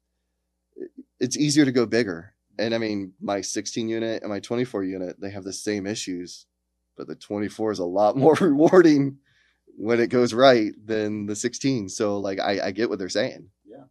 it's 1.20 1.38
easier 1.38 1.66
to 1.66 1.72
go 1.72 1.86
bigger. 1.86 2.34
And 2.58 2.74
I 2.74 2.78
mean, 2.78 3.14
my 3.22 3.42
16 3.42 3.88
unit 3.88 4.22
and 4.22 4.32
my 4.32 4.40
24 4.40 4.84
unit, 4.84 5.20
they 5.20 5.30
have 5.30 5.44
the 5.44 5.54
same 5.54 5.86
issues, 5.86 6.46
but 6.98 7.08
the 7.08 7.16
24 7.16 7.74
is 7.74 7.80
a 7.80 7.86
lot 7.86 8.18
more 8.18 8.36
rewarding 8.40 9.18
when 9.78 10.00
it 10.00 10.08
goes 10.08 10.34
right 10.34 10.74
than 10.86 11.26
the 11.26 11.36
16. 11.36 11.90
So 11.90 12.18
like 12.20 12.40
I, 12.40 12.68
I 12.68 12.72
get 12.72 12.90
what 12.90 13.00
they're 13.00 13.10
saying. 13.10 13.50
Yeah, 13.66 13.84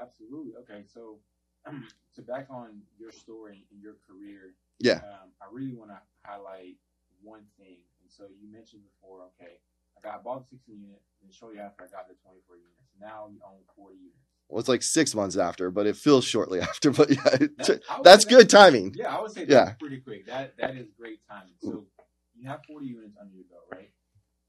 absolutely. 0.00 0.52
Okay, 0.62 0.84
so 0.92 1.18
to 2.18 2.22
back 2.26 2.46
on 2.50 2.82
your 2.98 3.12
story 3.12 3.64
and 3.70 3.80
your 3.80 3.94
career, 4.06 4.54
Yeah. 4.80 5.00
um, 5.06 5.30
I 5.40 5.46
really 5.50 5.72
want 5.74 5.90
to 5.90 5.98
highlight 6.24 6.76
one 7.22 7.44
thing. 7.58 7.78
And 8.02 8.10
so 8.10 8.24
you 8.40 8.50
mentioned 8.50 8.82
before, 8.84 9.22
okay, 9.34 9.58
I 9.96 10.00
got 10.02 10.22
bought 10.24 10.48
the 10.50 10.56
16 10.56 10.80
unit, 10.80 11.02
and 11.22 11.32
shortly 11.34 11.58
after 11.60 11.84
I 11.84 11.88
got 11.88 12.08
the 12.08 12.14
24 12.22 12.56
units. 12.56 12.82
Now 13.00 13.28
you 13.30 13.40
own 13.46 13.62
40 13.76 13.96
units. 13.96 14.18
Well, 14.48 14.60
it's 14.60 14.68
like 14.68 14.82
six 14.82 15.14
months 15.14 15.36
after, 15.36 15.70
but 15.70 15.86
it 15.86 15.96
feels 15.96 16.24
shortly 16.24 16.60
after. 16.70 16.90
But 16.90 17.10
yeah, 17.10 17.36
That- 17.58 17.82
that's 18.02 18.24
say 18.24 18.30
good 18.30 18.50
timing. 18.50 18.94
Yeah, 18.96 19.14
I 19.16 19.20
would 19.20 19.30
say 19.32 19.46
Yeah. 19.48 19.66
that's 19.66 19.78
pretty 19.78 20.00
quick. 20.00 20.26
That 20.26 20.56
that 20.58 20.76
is 20.76 20.88
great 20.98 21.20
timing. 21.28 21.54
So 21.62 21.86
you 22.34 22.48
have 22.48 22.64
40 22.66 22.86
units 22.86 23.16
under 23.20 23.34
your 23.34 23.44
belt, 23.44 23.64
right? 23.72 23.90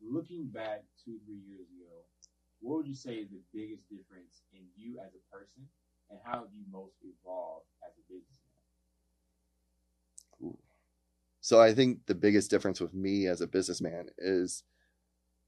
Looking 0.02 0.48
back 0.48 0.86
two, 1.04 1.20
three 1.26 1.42
years 1.46 1.68
ago, 1.70 2.06
what 2.62 2.78
would 2.78 2.88
you 2.88 2.96
say 2.96 3.16
is 3.16 3.30
the 3.30 3.42
biggest 3.54 3.84
difference 3.90 4.42
in 4.54 4.62
you 4.76 5.00
as 5.00 5.12
a 5.14 5.22
person 5.36 5.68
and 6.10 6.20
how 6.24 6.40
have 6.40 6.50
you 6.54 6.64
most 6.72 6.96
evolved 7.04 7.66
as 7.86 7.94
a 7.98 8.02
businessman? 8.08 8.36
Cool. 10.40 10.60
So 11.42 11.62
I 11.62 11.74
think 11.74 12.06
the 12.06 12.16
biggest 12.16 12.50
difference 12.50 12.80
with 12.80 12.94
me 12.94 13.28
as 13.28 13.42
a 13.42 13.48
businessman 13.48 14.08
is 14.18 14.64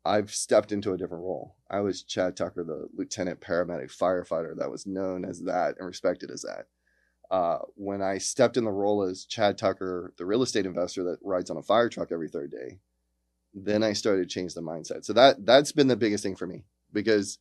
I've 0.04 0.34
stepped 0.34 0.72
into 0.72 0.94
a 0.94 0.98
different 0.98 1.24
role. 1.24 1.56
I 1.70 1.82
was 1.82 2.04
Chad 2.04 2.36
Tucker, 2.36 2.64
the 2.64 2.88
lieutenant 2.96 3.40
paramedic 3.40 3.96
firefighter 3.96 4.58
that 4.58 4.72
was 4.72 4.88
known 4.88 5.26
as 5.26 5.42
that 5.42 5.76
and 5.78 5.88
respected 5.88 6.32
as 6.32 6.42
that. 6.42 6.66
Uh, 7.30 7.60
when 7.76 8.02
I 8.02 8.18
stepped 8.18 8.58
in 8.58 8.66
the 8.66 8.72
role 8.72 9.04
as 9.04 9.26
Chad 9.26 9.58
Tucker, 9.58 10.14
the 10.18 10.26
real 10.26 10.42
estate 10.42 10.66
investor 10.66 11.04
that 11.04 11.20
rides 11.24 11.50
on 11.50 11.58
a 11.58 11.62
fire 11.62 11.88
truck 11.88 12.12
every 12.12 12.28
third 12.28 12.52
day, 12.52 12.80
then 13.54 13.84
I 13.84 13.94
started 13.94 14.24
to 14.24 14.34
change 14.34 14.54
the 14.54 14.62
mindset. 14.62 15.06
So 15.06 15.14
that 15.14 15.46
that's 15.46 15.72
been 15.72 15.88
the 15.88 15.96
biggest 15.96 16.24
thing 16.24 16.36
for 16.36 16.48
me 16.48 16.64
because 16.92 17.38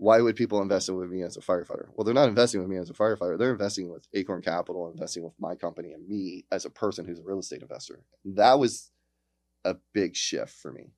why 0.00 0.18
would 0.22 0.34
people 0.34 0.62
invest 0.62 0.88
in 0.88 0.96
with 0.96 1.10
me 1.10 1.20
as 1.20 1.36
a 1.36 1.40
firefighter? 1.40 1.88
Well, 1.92 2.06
they're 2.06 2.14
not 2.14 2.30
investing 2.30 2.58
with 2.58 2.70
me 2.70 2.78
as 2.78 2.88
a 2.88 2.94
firefighter. 2.94 3.38
They're 3.38 3.52
investing 3.52 3.90
with 3.90 4.08
Acorn 4.14 4.40
Capital, 4.40 4.90
investing 4.90 5.22
with 5.22 5.34
my 5.38 5.54
company 5.54 5.92
and 5.92 6.08
me 6.08 6.46
as 6.50 6.64
a 6.64 6.70
person 6.70 7.04
who's 7.04 7.18
a 7.18 7.22
real 7.22 7.40
estate 7.40 7.60
investor. 7.60 8.00
That 8.24 8.58
was 8.58 8.92
a 9.62 9.76
big 9.92 10.16
shift 10.16 10.52
for 10.52 10.72
me. 10.72 10.94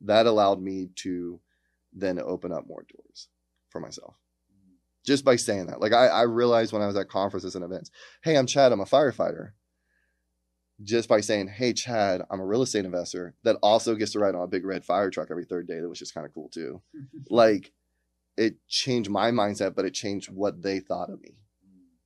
That 0.00 0.24
allowed 0.24 0.62
me 0.62 0.88
to 0.96 1.40
then 1.92 2.18
open 2.18 2.50
up 2.50 2.66
more 2.66 2.86
doors 2.90 3.28
for 3.68 3.80
myself. 3.80 4.14
Just 5.04 5.26
by 5.26 5.36
saying 5.36 5.66
that. 5.66 5.82
Like 5.82 5.92
I, 5.92 6.06
I 6.06 6.22
realized 6.22 6.72
when 6.72 6.80
I 6.80 6.86
was 6.86 6.96
at 6.96 7.10
conferences 7.10 7.54
and 7.54 7.62
events, 7.62 7.90
hey, 8.22 8.38
I'm 8.38 8.46
Chad, 8.46 8.72
I'm 8.72 8.80
a 8.80 8.86
firefighter. 8.86 9.50
Just 10.82 11.06
by 11.06 11.20
saying, 11.20 11.48
hey, 11.48 11.74
Chad, 11.74 12.22
I'm 12.30 12.40
a 12.40 12.46
real 12.46 12.62
estate 12.62 12.86
investor 12.86 13.34
that 13.44 13.56
also 13.62 13.94
gets 13.94 14.12
to 14.12 14.20
ride 14.20 14.34
on 14.34 14.42
a 14.42 14.46
big 14.46 14.64
red 14.64 14.86
fire 14.86 15.10
truck 15.10 15.28
every 15.30 15.44
third 15.44 15.68
day, 15.68 15.80
that 15.80 15.88
was 15.88 15.98
just 15.98 16.14
kind 16.14 16.26
of 16.26 16.32
cool 16.32 16.48
too. 16.48 16.80
like 17.28 17.72
it 18.38 18.54
changed 18.68 19.10
my 19.10 19.30
mindset, 19.30 19.74
but 19.74 19.84
it 19.84 19.92
changed 19.92 20.30
what 20.30 20.62
they 20.62 20.78
thought 20.78 21.10
of 21.10 21.20
me, 21.20 21.34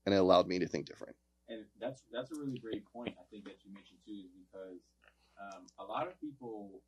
and 0.07 0.15
it 0.15 0.19
allowed 0.19 0.49
me 0.49 0.59
to 0.59 0.67
think 0.67 0.87
different. 0.87 1.15
And 1.49 1.65
that's 1.79 2.03
that's 2.11 2.33
a 2.33 2.41
really 2.41 2.59
great 2.59 2.85
point. 2.89 3.15
I 3.21 3.25
think 3.31 3.45
that 3.45 3.61
you 3.63 3.73
mentioned 3.73 4.01
too, 4.07 4.25
is 4.25 4.33
because 4.33 4.81
um, 5.37 5.69
a 5.79 5.85
lot 5.85 6.09
of 6.09 6.19
people 6.21 6.81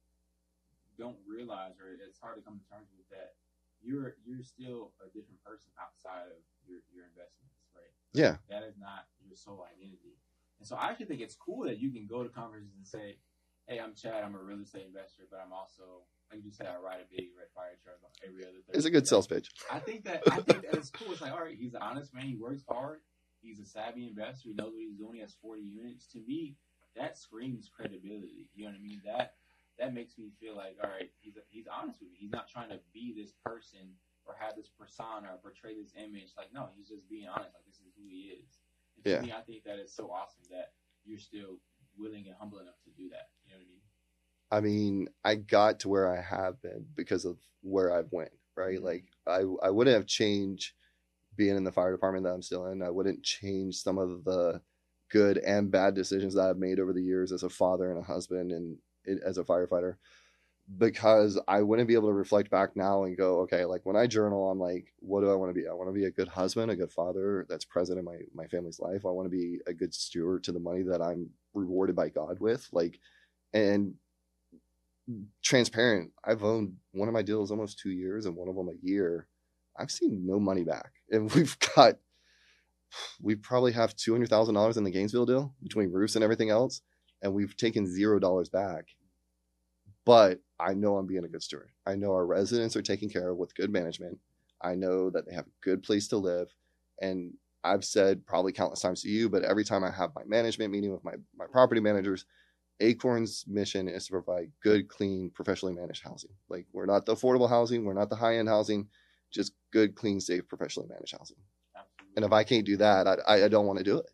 don't 0.97 1.19
realize, 1.29 1.77
or 1.77 1.93
it's 1.93 2.19
hard 2.19 2.37
to 2.37 2.43
come 2.43 2.57
to 2.57 2.67
terms 2.73 2.89
with 2.97 3.09
that. 3.13 3.37
You're 3.85 4.17
you're 4.25 4.43
still 4.43 4.97
a 5.05 5.13
different 5.13 5.45
person 5.45 5.69
outside 5.77 6.33
of 6.33 6.41
your 6.65 6.81
your 6.89 7.05
investments, 7.05 7.61
right? 7.77 7.93
Yeah, 8.17 8.41
That 8.49 8.65
is 8.65 8.81
not 8.81 9.05
your 9.21 9.37
sole 9.37 9.69
identity. 9.69 10.17
And 10.59 10.65
so 10.67 10.77
I 10.77 10.89
actually 10.89 11.07
think 11.13 11.21
it's 11.21 11.37
cool 11.37 11.69
that 11.69 11.79
you 11.79 11.91
can 11.91 12.07
go 12.07 12.23
to 12.23 12.31
conferences 12.31 12.73
and 12.79 12.87
say, 12.87 13.21
"Hey, 13.67 13.79
I'm 13.81 13.95
Chad. 13.95 14.23
I'm 14.25 14.35
a 14.35 14.39
real 14.39 14.61
estate 14.61 14.85
investor, 14.87 15.25
but 15.31 15.41
I'm 15.45 15.53
also 15.53 16.05
like 16.31 16.39
you 16.43 16.51
just 16.51 16.59
said, 16.59 16.67
I 16.67 16.77
ride 16.77 17.01
a 17.01 17.09
big 17.11 17.29
red 17.39 17.49
fire 17.55 17.77
truck 17.83 17.97
every 18.27 18.45
other." 18.45 18.59
Day. 18.59 18.73
It's 18.75 18.87
a 18.87 18.91
good 18.91 19.07
sales 19.07 19.27
pitch. 19.27 19.51
I 19.71 19.79
think 19.79 20.05
that 20.05 20.23
I 20.31 20.41
think 20.41 20.63
that 20.63 20.75
it's 20.75 20.91
cool. 20.91 21.13
It's 21.13 21.21
like, 21.21 21.33
all 21.33 21.41
right, 21.41 21.57
he's 21.57 21.75
an 21.75 21.83
honest 21.83 22.13
man. 22.15 22.27
He 22.27 22.37
works 22.37 22.63
hard. 22.69 23.01
He's 23.41 23.61
a 23.61 23.67
savvy 23.67 24.07
investor. 24.07 24.49
He 24.49 24.55
knows 24.55 24.73
what 24.73 24.81
he's 24.83 24.97
doing. 24.97 25.15
He 25.15 25.21
has 25.21 25.35
40 25.43 25.61
units. 25.63 26.07
To 26.13 26.19
me, 26.19 26.57
that 26.97 27.19
screams 27.19 27.69
credibility. 27.69 28.49
You 28.55 28.65
know 28.65 28.71
what 28.73 28.79
I 28.79 28.83
mean? 28.83 29.03
That 29.05 29.35
that 29.79 29.93
makes 29.93 30.17
me 30.17 30.31
feel 30.41 30.57
like, 30.57 30.77
all 30.83 30.91
right, 30.91 31.11
he's 31.21 31.35
he's 31.51 31.67
honest 31.67 32.01
with 32.01 32.11
me. 32.11 32.17
He's 32.19 32.33
not 32.33 32.49
trying 32.49 32.71
to 32.71 32.81
be 32.93 33.13
this 33.17 33.33
person 33.45 33.95
or 34.25 34.35
have 34.41 34.57
this 34.57 34.69
persona 34.69 35.29
or 35.33 35.37
portray 35.43 35.77
this 35.77 35.93
image. 35.97 36.33
Like, 36.37 36.53
no, 36.55 36.71
he's 36.75 36.89
just 36.89 37.07
being 37.11 37.29
honest. 37.29 37.53
Like, 37.53 37.67
this 37.67 37.77
is 37.77 37.93
who 37.97 38.09
he 38.09 38.33
is. 38.41 38.57
And 38.97 39.05
to 39.05 39.11
Yeah. 39.11 39.21
me, 39.21 39.33
I 39.37 39.43
think 39.43 39.65
that 39.65 39.79
is 39.79 39.93
so 39.93 40.11
awesome 40.11 40.45
that 40.51 40.73
you're 41.05 41.19
still 41.19 41.61
willing 41.99 42.25
and 42.27 42.35
humble 42.41 42.59
enough 42.59 42.81
to 42.85 42.91
do 42.97 43.11
that. 43.11 43.29
You 43.45 43.53
know 43.53 43.59
what 43.59 43.67
I 43.67 43.69
mean? 43.69 43.83
I 44.55 44.61
mean, 44.61 45.09
I 45.25 45.35
got 45.35 45.81
to 45.81 45.89
where 45.89 46.09
I 46.09 46.23
have 46.23 46.63
been 46.63 46.87
because 46.95 47.25
of 47.25 47.39
where 47.63 47.93
I've 47.93 48.13
went, 48.13 48.31
right? 48.57 48.77
Mm-hmm. 48.77 48.85
Like 48.85 49.05
I 49.27 49.43
I 49.67 49.71
wouldn't 49.71 49.97
have 49.97 50.07
changed 50.07 50.75
being 51.37 51.57
in 51.57 51.65
the 51.65 51.73
fire 51.73 51.91
department 51.91 52.25
that 52.25 52.33
I'm 52.33 52.43
still 52.43 52.67
in. 52.67 52.81
I 52.81 52.91
wouldn't 52.91 53.25
change 53.25 53.77
some 53.77 53.99
of 53.99 54.23
the 54.23 54.61
good 55.11 55.39
and 55.39 55.73
bad 55.73 55.95
decisions 55.95 56.35
that 56.35 56.49
I've 56.49 56.59
made 56.59 56.79
over 56.79 56.93
the 56.93 57.03
years 57.03 57.33
as 57.33 57.43
a 57.43 57.49
father 57.49 57.91
and 57.91 57.99
a 57.99 58.05
husband 58.05 58.53
and 58.53 58.79
it, 59.05 59.19
as 59.27 59.39
a 59.39 59.43
firefighter 59.45 59.97
because 60.79 61.39
I 61.49 61.63
wouldn't 61.63 61.89
be 61.89 61.95
able 61.95 62.09
to 62.09 62.15
reflect 62.15 62.51
back 62.51 62.77
now 62.77 63.05
and 63.05 63.17
go, 63.17 63.41
okay, 63.41 63.65
like 63.65 63.85
when 63.85 63.97
I 63.97 64.07
journal, 64.07 64.51
I'm 64.51 64.59
like, 64.59 64.95
what 65.01 65.21
do 65.21 65.31
I 65.31 65.35
want 65.35 65.55
to 65.55 65.61
be? 65.61 65.69
I 65.69 65.75
want 65.75 65.89
to 65.89 65.93
be 65.93 66.07
a 66.07 66.11
good 66.11 66.29
husband, 66.29 66.71
a 66.71 66.77
good 66.77 66.93
father 66.93 67.45
that's 67.49 67.65
present 67.67 67.99
in 67.99 68.05
my 68.05 68.19
my 68.35 68.47
family's 68.47 68.81
life. 68.81 69.05
I 69.05 69.11
want 69.11 69.27
to 69.27 69.37
be 69.37 69.59
a 69.67 69.75
good 69.75 69.93
steward 69.93 70.45
to 70.45 70.53
the 70.53 70.61
money 70.61 70.83
that 70.83 71.03
I'm 71.03 71.31
rewarded 71.55 71.97
by 71.97 72.09
God 72.09 72.39
with. 72.41 72.69
Like 72.73 73.01
and 73.53 73.95
transparent. 75.43 76.13
I've 76.25 76.45
owned 76.45 76.75
one 76.93 77.09
of 77.09 77.15
my 77.15 77.23
deals 77.23 77.51
almost 77.51 77.79
two 77.79 77.91
years 77.91 78.27
and 78.27 78.37
one 78.37 78.49
of 78.49 78.57
them 78.57 78.69
a 78.69 78.87
year. 78.87 79.27
I've 79.79 79.91
seen 79.91 80.27
no 80.27 80.39
money 80.39 80.65
back, 80.65 80.93
and 81.11 81.33
we've 81.33 81.57
got 81.77 81.95
we 83.21 83.35
probably 83.35 83.73
have 83.73 83.97
two 83.97 84.13
hundred 84.13 84.31
thousand 84.31 84.55
dollars 84.55 84.77
in 84.77 84.85
the 84.85 84.91
Gainesville 84.91 85.27
deal 85.27 85.55
between 85.63 85.93
roofs 85.93 86.15
and 86.15 86.25
everything 86.25 86.51
else, 86.51 86.81
and 87.23 87.35
we've 87.35 87.57
taken 87.57 87.93
zero 87.93 88.19
dollars 88.19 88.49
back. 88.49 88.87
But 90.05 90.41
I 90.61 90.75
know 90.75 90.97
I'm 90.97 91.07
being 91.07 91.25
a 91.25 91.29
good 91.29 91.43
steward. 91.43 91.71
I 91.87 91.97
know 91.97 92.13
our 92.13 92.27
residents 92.27 92.77
are 92.77 92.83
taken 92.83 93.09
care 93.09 93.31
of 93.31 93.39
with 93.39 93.55
good 93.55 93.73
management. 93.73 94.19
I 94.63 94.75
know 94.75 95.11
that 95.11 95.27
they 95.27 95.35
have 95.35 95.47
a 95.47 95.65
good 95.65 95.83
place 95.83 96.09
to 96.09 96.19
live, 96.19 96.49
and 97.01 97.33
I've 97.65 97.85
said 97.85 98.27
probably 98.27 98.53
countless 98.53 98.81
times 98.81 99.03
to 99.03 99.09
you, 99.09 99.29
but 99.29 99.43
every 99.43 99.65
time 99.65 99.83
I 99.83 99.91
have 99.91 100.11
my 100.15 100.23
management 100.27 100.71
meeting 100.71 100.93
with 100.93 101.03
my 101.03 101.15
my 101.37 101.47
property 101.51 101.81
managers, 101.81 102.27
Acorn's 102.81 103.45
mission 103.47 103.89
is 103.89 104.07
to 104.07 104.13
provide 104.13 104.51
good, 104.63 104.89
clean, 104.89 105.31
professionally 105.31 105.75
managed 105.75 106.03
housing. 106.03 106.31
Like 106.49 106.67
we're 106.73 106.87
not 106.87 107.07
the 107.07 107.15
affordable 107.15 107.49
housing, 107.49 107.85
we're 107.85 107.95
not 107.95 108.11
the 108.11 108.17
high 108.17 108.39
end 108.39 108.49
housing, 108.49 108.89
just 109.31 109.53
good, 109.73 109.95
clean, 109.95 110.21
safe, 110.21 110.49
professionally 110.49 110.89
managed 110.89 111.17
housing. 111.17 111.37
Absolutely. 111.77 112.13
And 112.17 112.25
if 112.25 112.33
I 112.33 112.43
can't 112.45 112.67
do 112.67 112.77
that, 112.79 113.07
I 113.07 113.45
I, 113.45 113.49
don't 113.49 113.67
want 113.67 113.79
to 113.79 113.85
do 113.85 113.99
it. 113.99 114.11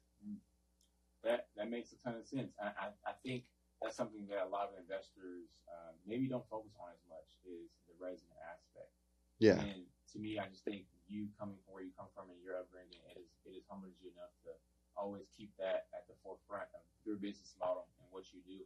That 1.24 1.48
that 1.56 1.70
makes 1.70 1.92
a 1.92 1.96
ton 1.96 2.16
of 2.16 2.26
sense. 2.26 2.52
I, 2.60 2.68
I, 2.68 2.86
I 3.06 3.12
think 3.24 3.44
that's 3.80 3.96
something 3.96 4.28
that 4.28 4.44
a 4.44 4.50
lot 4.52 4.68
of 4.68 4.76
investors 4.76 5.48
um, 5.68 5.96
maybe 6.06 6.28
don't 6.28 6.44
focus 6.48 6.72
on 6.76 6.92
as 6.92 7.00
much 7.08 7.28
is 7.48 7.72
the 7.88 7.96
resident 7.96 8.36
aspect. 8.44 8.92
Yeah, 9.40 9.56
And 9.56 9.88
to 10.12 10.18
me, 10.20 10.36
I 10.36 10.52
just 10.52 10.64
think 10.68 10.84
you 11.08 11.32
coming 11.40 11.56
from 11.64 11.72
where 11.72 11.84
you 11.84 11.96
come 11.96 12.12
from 12.12 12.28
and 12.28 12.36
your 12.44 12.60
upbringing, 12.60 13.00
it 13.08 13.16
is 13.16 13.32
it 13.48 13.56
is 13.56 13.64
humbles 13.72 13.96
you 14.04 14.12
enough 14.12 14.32
to 14.44 14.52
always 14.96 15.26
keep 15.36 15.50
that 15.58 15.90
at 15.94 16.06
the 16.08 16.16
forefront 16.22 16.68
of 16.74 16.82
your 17.04 17.16
business 17.16 17.54
model 17.58 17.86
and 18.00 18.08
what 18.10 18.28
you 18.32 18.40
do. 18.46 18.60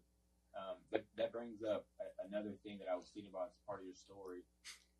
Um, 0.54 0.78
that 0.94 1.02
that 1.18 1.34
brings 1.34 1.66
up 1.66 1.86
a, 1.98 2.06
another 2.30 2.54
thing 2.62 2.78
that 2.78 2.86
I 2.86 2.94
was 2.94 3.10
thinking 3.10 3.34
about 3.34 3.50
as 3.50 3.58
part 3.66 3.82
of 3.82 3.86
your 3.90 3.98
story 3.98 4.46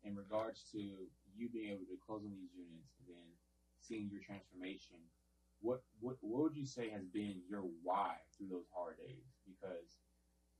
in 0.03 0.15
regards 0.15 0.67
to 0.75 0.79
you 0.79 1.49
being 1.49 1.71
able 1.71 1.87
to 1.87 1.97
close 2.03 2.23
on 2.27 2.35
these 2.35 2.51
units 2.51 2.91
and 2.99 3.15
then 3.15 3.27
seeing 3.79 4.11
your 4.11 4.21
transformation. 4.21 4.99
What 5.63 5.81
what 6.03 6.19
what 6.19 6.43
would 6.43 6.57
you 6.59 6.67
say 6.67 6.91
has 6.91 7.07
been 7.07 7.39
your 7.47 7.63
why 7.83 8.19
through 8.35 8.51
those 8.51 8.67
hard 8.75 8.99
days? 8.99 9.23
Because 9.47 9.97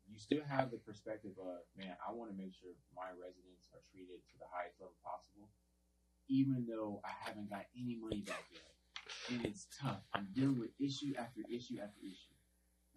you 0.08 0.20
still 0.20 0.46
have 0.46 0.70
the 0.72 0.78
perspective 0.78 1.34
of, 1.42 1.66
man, 1.76 1.98
I 1.98 2.14
want 2.14 2.30
to 2.30 2.38
make 2.38 2.54
sure 2.54 2.72
my 2.96 3.10
residents 3.18 3.70
are 3.74 3.82
treated 3.90 4.22
to 4.22 4.36
the 4.38 4.46
highest 4.54 4.78
level 4.80 4.94
possible, 5.02 5.50
even 6.30 6.66
though 6.70 7.02
I 7.02 7.12
haven't 7.26 7.50
got 7.50 7.66
any 7.74 7.98
money 7.98 8.22
back 8.22 8.46
yet. 8.54 8.75
And 9.30 9.46
it's 9.46 9.68
tough. 9.82 10.02
I'm 10.14 10.28
dealing 10.34 10.60
with 10.60 10.70
issue 10.80 11.14
after 11.18 11.42
issue 11.50 11.76
after 11.82 12.00
issue. 12.04 12.34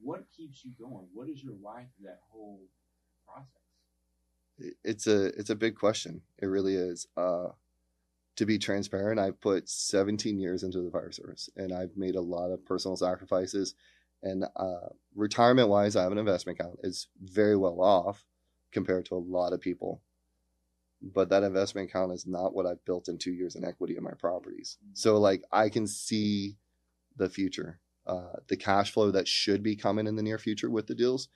What 0.00 0.24
keeps 0.36 0.64
you 0.64 0.72
going? 0.78 1.06
What 1.12 1.28
is 1.28 1.42
your 1.42 1.54
why 1.54 1.86
through 1.96 2.06
that 2.06 2.20
whole 2.30 2.60
process? 3.26 4.74
It's 4.84 5.06
a 5.06 5.26
it's 5.38 5.50
a 5.50 5.56
big 5.56 5.76
question. 5.76 6.22
It 6.38 6.46
really 6.46 6.74
is. 6.74 7.06
Uh, 7.16 7.48
to 8.36 8.46
be 8.46 8.58
transparent, 8.58 9.18
I've 9.18 9.40
put 9.40 9.68
17 9.68 10.38
years 10.38 10.62
into 10.62 10.80
the 10.80 10.90
fire 10.92 11.10
service, 11.10 11.50
and 11.56 11.72
I've 11.72 11.96
made 11.96 12.14
a 12.14 12.20
lot 12.20 12.52
of 12.52 12.64
personal 12.64 12.96
sacrifices. 12.96 13.74
And 14.22 14.44
uh, 14.54 14.88
retirement 15.16 15.68
wise, 15.68 15.96
I 15.96 16.04
have 16.04 16.12
an 16.12 16.18
investment 16.18 16.58
account. 16.58 16.78
It's 16.84 17.08
very 17.20 17.56
well 17.56 17.80
off 17.80 18.24
compared 18.70 19.06
to 19.06 19.16
a 19.16 19.18
lot 19.18 19.52
of 19.52 19.60
people. 19.60 20.02
But 21.00 21.28
that 21.28 21.44
investment 21.44 21.88
account 21.90 22.12
is 22.12 22.26
not 22.26 22.54
what 22.54 22.66
I've 22.66 22.84
built 22.84 23.08
in 23.08 23.18
two 23.18 23.32
years 23.32 23.54
in 23.54 23.64
equity 23.64 23.96
in 23.96 24.02
my 24.02 24.14
properties. 24.18 24.78
So 24.94 25.18
like 25.18 25.42
I 25.52 25.68
can 25.68 25.86
see 25.86 26.56
the 27.16 27.28
future. 27.28 27.80
Uh, 28.06 28.36
the 28.48 28.56
cash 28.56 28.92
flow 28.92 29.10
that 29.10 29.28
should 29.28 29.62
be 29.62 29.76
coming 29.76 30.06
in 30.06 30.16
the 30.16 30.22
near 30.22 30.38
future 30.38 30.70
with 30.70 30.86
the 30.86 30.94
deals 30.94 31.28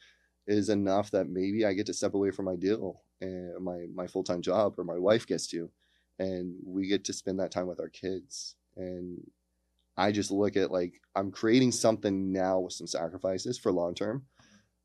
is 0.46 0.68
enough 0.68 1.10
that 1.10 1.28
maybe 1.28 1.64
I 1.64 1.74
get 1.74 1.86
to 1.86 1.94
step 1.94 2.14
away 2.14 2.30
from 2.30 2.46
my 2.46 2.56
deal 2.56 3.02
and 3.20 3.62
my 3.62 3.86
my 3.94 4.06
full 4.06 4.24
time 4.24 4.42
job, 4.42 4.74
or 4.78 4.84
my 4.84 4.98
wife 4.98 5.26
gets 5.26 5.46
to, 5.48 5.70
and 6.18 6.56
we 6.64 6.88
get 6.88 7.04
to 7.04 7.12
spend 7.12 7.38
that 7.40 7.50
time 7.50 7.66
with 7.66 7.78
our 7.80 7.88
kids. 7.88 8.56
And 8.76 9.20
I 9.96 10.12
just 10.12 10.30
look 10.30 10.56
at 10.56 10.70
like 10.70 10.94
I'm 11.14 11.30
creating 11.30 11.72
something 11.72 12.32
now 12.32 12.60
with 12.60 12.72
some 12.72 12.86
sacrifices 12.86 13.58
for 13.58 13.70
long 13.70 13.94
term. 13.94 14.24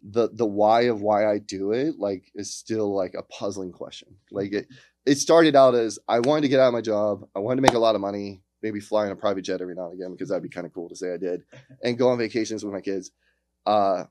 The 0.03 0.29
the 0.31 0.45
why 0.45 0.81
of 0.81 1.01
why 1.01 1.29
I 1.29 1.39
do 1.39 1.71
it 1.71 1.97
like 1.97 2.31
is 2.35 2.53
still 2.53 2.95
like 2.95 3.13
a 3.13 3.23
puzzling 3.23 3.71
question. 3.71 4.15
Like 4.31 4.53
it 4.53 4.67
it 5.05 5.15
started 5.15 5.55
out 5.55 5.75
as 5.75 5.99
I 6.07 6.19
wanted 6.19 6.41
to 6.41 6.47
get 6.49 6.59
out 6.59 6.67
of 6.67 6.73
my 6.73 6.81
job, 6.81 7.27
I 7.35 7.39
wanted 7.39 7.57
to 7.57 7.61
make 7.61 7.73
a 7.73 7.79
lot 7.79 7.95
of 7.95 8.01
money, 8.01 8.41
maybe 8.61 8.79
fly 8.79 9.05
in 9.05 9.11
a 9.11 9.15
private 9.15 9.43
jet 9.43 9.61
every 9.61 9.75
now 9.75 9.85
and 9.85 9.93
again 9.93 10.11
because 10.11 10.29
that'd 10.29 10.43
be 10.43 10.49
kind 10.49 10.67
of 10.67 10.73
cool 10.73 10.89
to 10.89 10.95
say 10.95 11.13
I 11.13 11.17
did, 11.17 11.43
and 11.83 11.97
go 11.97 12.09
on 12.09 12.17
vacations 12.17 12.63
with 12.63 12.73
my 12.73 12.81
kids. 12.81 13.11
Uh, 13.65 14.05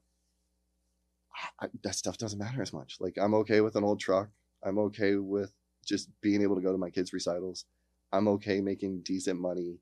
I, 1.61 1.68
that 1.83 1.94
stuff 1.94 2.18
doesn't 2.18 2.38
matter 2.38 2.62
as 2.62 2.72
much. 2.72 2.96
Like 3.01 3.16
I'm 3.20 3.35
okay 3.35 3.61
with 3.61 3.77
an 3.77 3.85
old 3.85 4.01
truck. 4.01 4.29
I'm 4.62 4.79
okay 4.79 5.16
with 5.16 5.53
just 5.85 6.09
being 6.20 6.42
able 6.42 6.57
to 6.57 6.62
go 6.62 6.72
to 6.72 6.79
my 6.79 6.90
kids' 6.90 7.12
recitals. 7.12 7.64
I'm 8.12 8.29
okay 8.29 8.61
making 8.61 9.01
decent 9.03 9.38
money. 9.40 9.79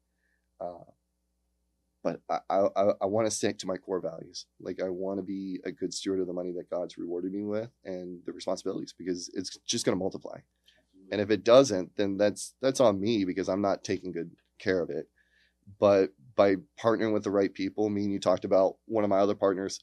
Uh, 0.61 0.85
but 2.05 2.21
I, 2.29 2.39
I, 2.51 2.91
I 3.01 3.07
want 3.07 3.27
to 3.27 3.31
stick 3.31 3.59
to 3.59 3.67
my 3.67 3.79
core 3.79 4.01
values. 4.01 4.45
Like 4.61 4.81
I 4.81 4.91
want 4.91 5.19
to 5.19 5.23
be 5.23 5.59
a 5.65 5.73
good 5.73 5.93
steward 5.93 6.21
of 6.21 6.27
the 6.27 6.35
money 6.35 6.53
that 6.53 6.71
God's 6.71 6.99
rewarded 6.99 7.33
me 7.33 7.43
with 7.43 7.71
and 7.85 8.21
the 8.27 8.33
responsibilities 8.33 8.95
because 8.97 9.31
it's 9.35 9.59
just 9.67 9.87
going 9.87 9.97
to 9.97 10.03
multiply. 10.03 10.39
And 11.11 11.21
if 11.21 11.31
it 11.31 11.45
doesn't, 11.45 11.97
then 11.97 12.19
that's 12.19 12.55
that's 12.61 12.81
on 12.81 13.01
me 13.01 13.25
because 13.25 13.49
I'm 13.49 13.63
not 13.63 13.85
taking 13.85 14.13
good 14.13 14.31
care 14.59 14.81
of 14.81 14.91
it. 14.91 15.09
But 15.81 16.11
by 16.37 16.57
partnering 16.79 17.15
with 17.15 17.25
the 17.25 17.31
right 17.31 17.53
people, 17.53 17.89
me 17.89 18.05
and 18.05 18.13
you 18.13 18.21
talked 18.21 18.45
about 18.45 18.77
one 18.85 19.03
of 19.03 19.11
my 19.11 19.19
other 19.19 19.35
partners, 19.35 19.81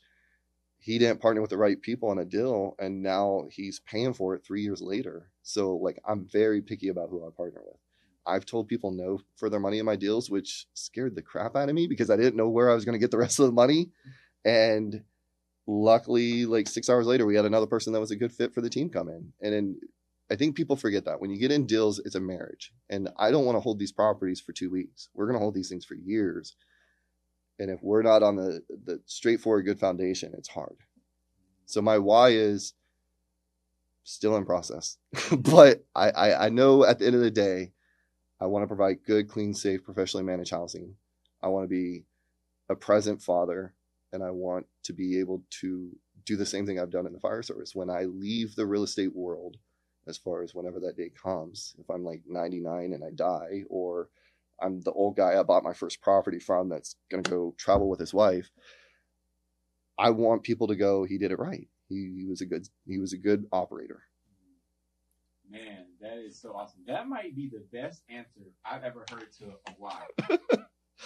he 0.78 1.00
didn't 1.00 1.22
partner 1.22 1.42
with 1.42 1.50
the 1.50 1.58
right 1.58 1.82
people 1.82 2.10
on 2.10 2.20
a 2.20 2.26
deal, 2.26 2.76
and 2.80 3.02
now 3.02 3.46
he's 3.50 3.80
paying 3.80 4.14
for 4.14 4.36
it 4.36 4.44
three 4.46 4.62
years 4.62 4.82
later. 4.82 5.32
So 5.42 5.76
like 5.76 6.00
I'm 6.08 6.28
very 6.32 6.62
picky 6.62 6.90
about 6.90 7.10
who 7.10 7.26
I 7.26 7.30
partner 7.36 7.62
with. 7.66 7.78
I've 8.26 8.46
told 8.46 8.68
people 8.68 8.92
no 8.92 9.20
for 9.36 9.50
their 9.50 9.60
money 9.60 9.80
in 9.80 9.86
my 9.86 9.96
deals, 9.96 10.30
which 10.30 10.68
scared 10.74 11.16
the 11.16 11.22
crap 11.22 11.56
out 11.56 11.70
of 11.70 11.76
me 11.76 11.88
because 11.88 12.10
I 12.10 12.16
didn't 12.16 12.36
know 12.36 12.50
where 12.50 12.70
I 12.70 12.76
was 12.76 12.86
going 12.86 12.94
to 12.94 13.00
get 13.00 13.12
the 13.12 13.18
rest 13.26 13.40
of 13.40 13.48
the 13.48 13.52
money. 13.52 13.90
And 14.46 15.04
luckily, 15.68 16.46
like 16.46 16.68
six 16.68 16.90
hours 16.90 17.08
later, 17.08 17.26
we 17.26 17.36
had 17.36 17.46
another 17.46 17.68
person 17.68 17.94
that 17.94 18.00
was 18.00 18.12
a 18.12 18.16
good 18.16 18.32
fit 18.32 18.54
for 18.54 18.62
the 18.62 18.70
team 18.70 18.90
come 18.90 19.10
in. 19.10 19.34
And 19.42 19.54
then 19.54 19.80
I 20.32 20.36
think 20.36 20.56
people 20.56 20.76
forget 20.76 21.06
that 21.06 21.20
when 21.20 21.30
you 21.30 21.38
get 21.38 21.52
in 21.52 21.66
deals, 21.66 22.00
it's 22.00 22.16
a 22.16 22.20
marriage. 22.20 22.74
And 22.90 23.10
I 23.18 23.32
don't 23.32 23.46
want 23.46 23.58
to 23.58 23.62
hold 23.62 23.80
these 23.80 23.92
properties 23.92 24.40
for 24.40 24.54
two 24.54 24.70
weeks. 24.70 25.10
We're 25.14 25.26
going 25.26 25.36
to 25.36 25.42
hold 25.42 25.56
these 25.56 25.70
things 25.70 25.86
for 25.86 25.96
years. 25.96 26.56
And 27.60 27.70
if 27.70 27.84
we're 27.84 28.02
not 28.02 28.24
on 28.24 28.38
the, 28.38 28.64
the 28.86 29.02
straightforward 29.06 29.66
good 29.66 29.80
foundation, 29.80 30.34
it's 30.38 30.50
hard. 30.50 30.78
So 31.66 31.82
my 31.82 31.98
why 31.98 32.30
is 32.30 32.74
still 34.04 34.36
in 34.36 34.46
process. 34.46 34.98
but 35.38 35.84
I, 35.96 36.10
I, 36.10 36.46
I 36.46 36.50
know 36.50 36.86
at 36.86 37.00
the 37.00 37.06
end 37.06 37.16
of 37.16 37.22
the 37.22 37.32
day, 37.32 37.74
I 38.42 38.48
want 38.48 38.64
to 38.64 38.68
provide 38.68 39.04
good, 39.06 39.30
clean, 39.30 39.54
safe, 39.54 39.84
professionally 39.84 40.26
managed 40.26 40.52
housing. 40.52 40.96
I 41.44 41.48
want 41.48 41.64
to 41.64 41.70
be 41.70 42.06
a 42.70 42.76
present 42.76 43.22
father 43.22 43.76
and 44.12 44.24
I 44.24 44.32
want 44.32 44.66
to 44.84 44.94
be 44.94 45.20
able 45.20 45.44
to 45.62 45.96
do 46.26 46.36
the 46.36 46.46
same 46.46 46.66
thing 46.66 46.80
I've 46.80 46.90
done 46.90 47.06
in 47.06 47.14
the 47.14 47.20
fire 47.20 47.44
service. 47.44 47.76
When 47.76 47.90
I 47.90 48.06
leave 48.06 48.56
the 48.56 48.66
real 48.66 48.84
estate 48.84 49.16
world, 49.16 49.58
as 50.08 50.18
far 50.18 50.42
as 50.42 50.56
whenever 50.56 50.80
that 50.80 50.98
day 50.98 51.10
comes, 51.10 51.76
if 51.78 51.88
I'm 51.90 52.04
like 52.04 52.24
99 52.28 52.94
and 52.94 53.04
I 53.04 53.12
die, 53.12 53.64
or 53.70 54.10
I'm 54.60 54.82
the 54.82 54.92
old 54.92 55.16
guy 55.16 55.40
I 55.40 55.44
bought 55.44 55.64
my 55.64 55.74
first 55.74 56.02
property 56.02 56.40
from 56.40 56.70
that's 56.70 56.96
going 57.10 57.24
to 57.24 57.30
go 57.30 57.56
travel 57.58 57.90
with 57.90 58.00
his 58.00 58.14
wife, 58.14 58.50
I 60.00 60.10
want 60.10 60.44
people 60.44 60.68
to 60.68 60.76
go, 60.76 61.04
he 61.04 61.20
did 61.20 61.32
it 61.32 61.40
right. 61.40 61.68
He, 61.90 62.12
he 62.18 62.26
was 62.26 62.42
a 62.42 62.46
good, 62.48 62.68
he 62.88 62.98
was 62.98 63.14
a 63.14 63.18
good 63.18 63.46
operator. 63.52 64.02
Man, 65.50 65.86
that 66.02 66.18
is 66.18 66.40
so 66.40 66.54
awesome. 66.54 66.82
That 66.88 67.08
might 67.08 67.36
be 67.36 67.50
the 67.50 67.64
best 67.72 68.04
answer 68.10 68.42
I've 68.66 68.84
ever 68.84 69.06
heard 69.10 69.32
to 69.40 69.46
a 69.68 69.72
why. 69.78 70.02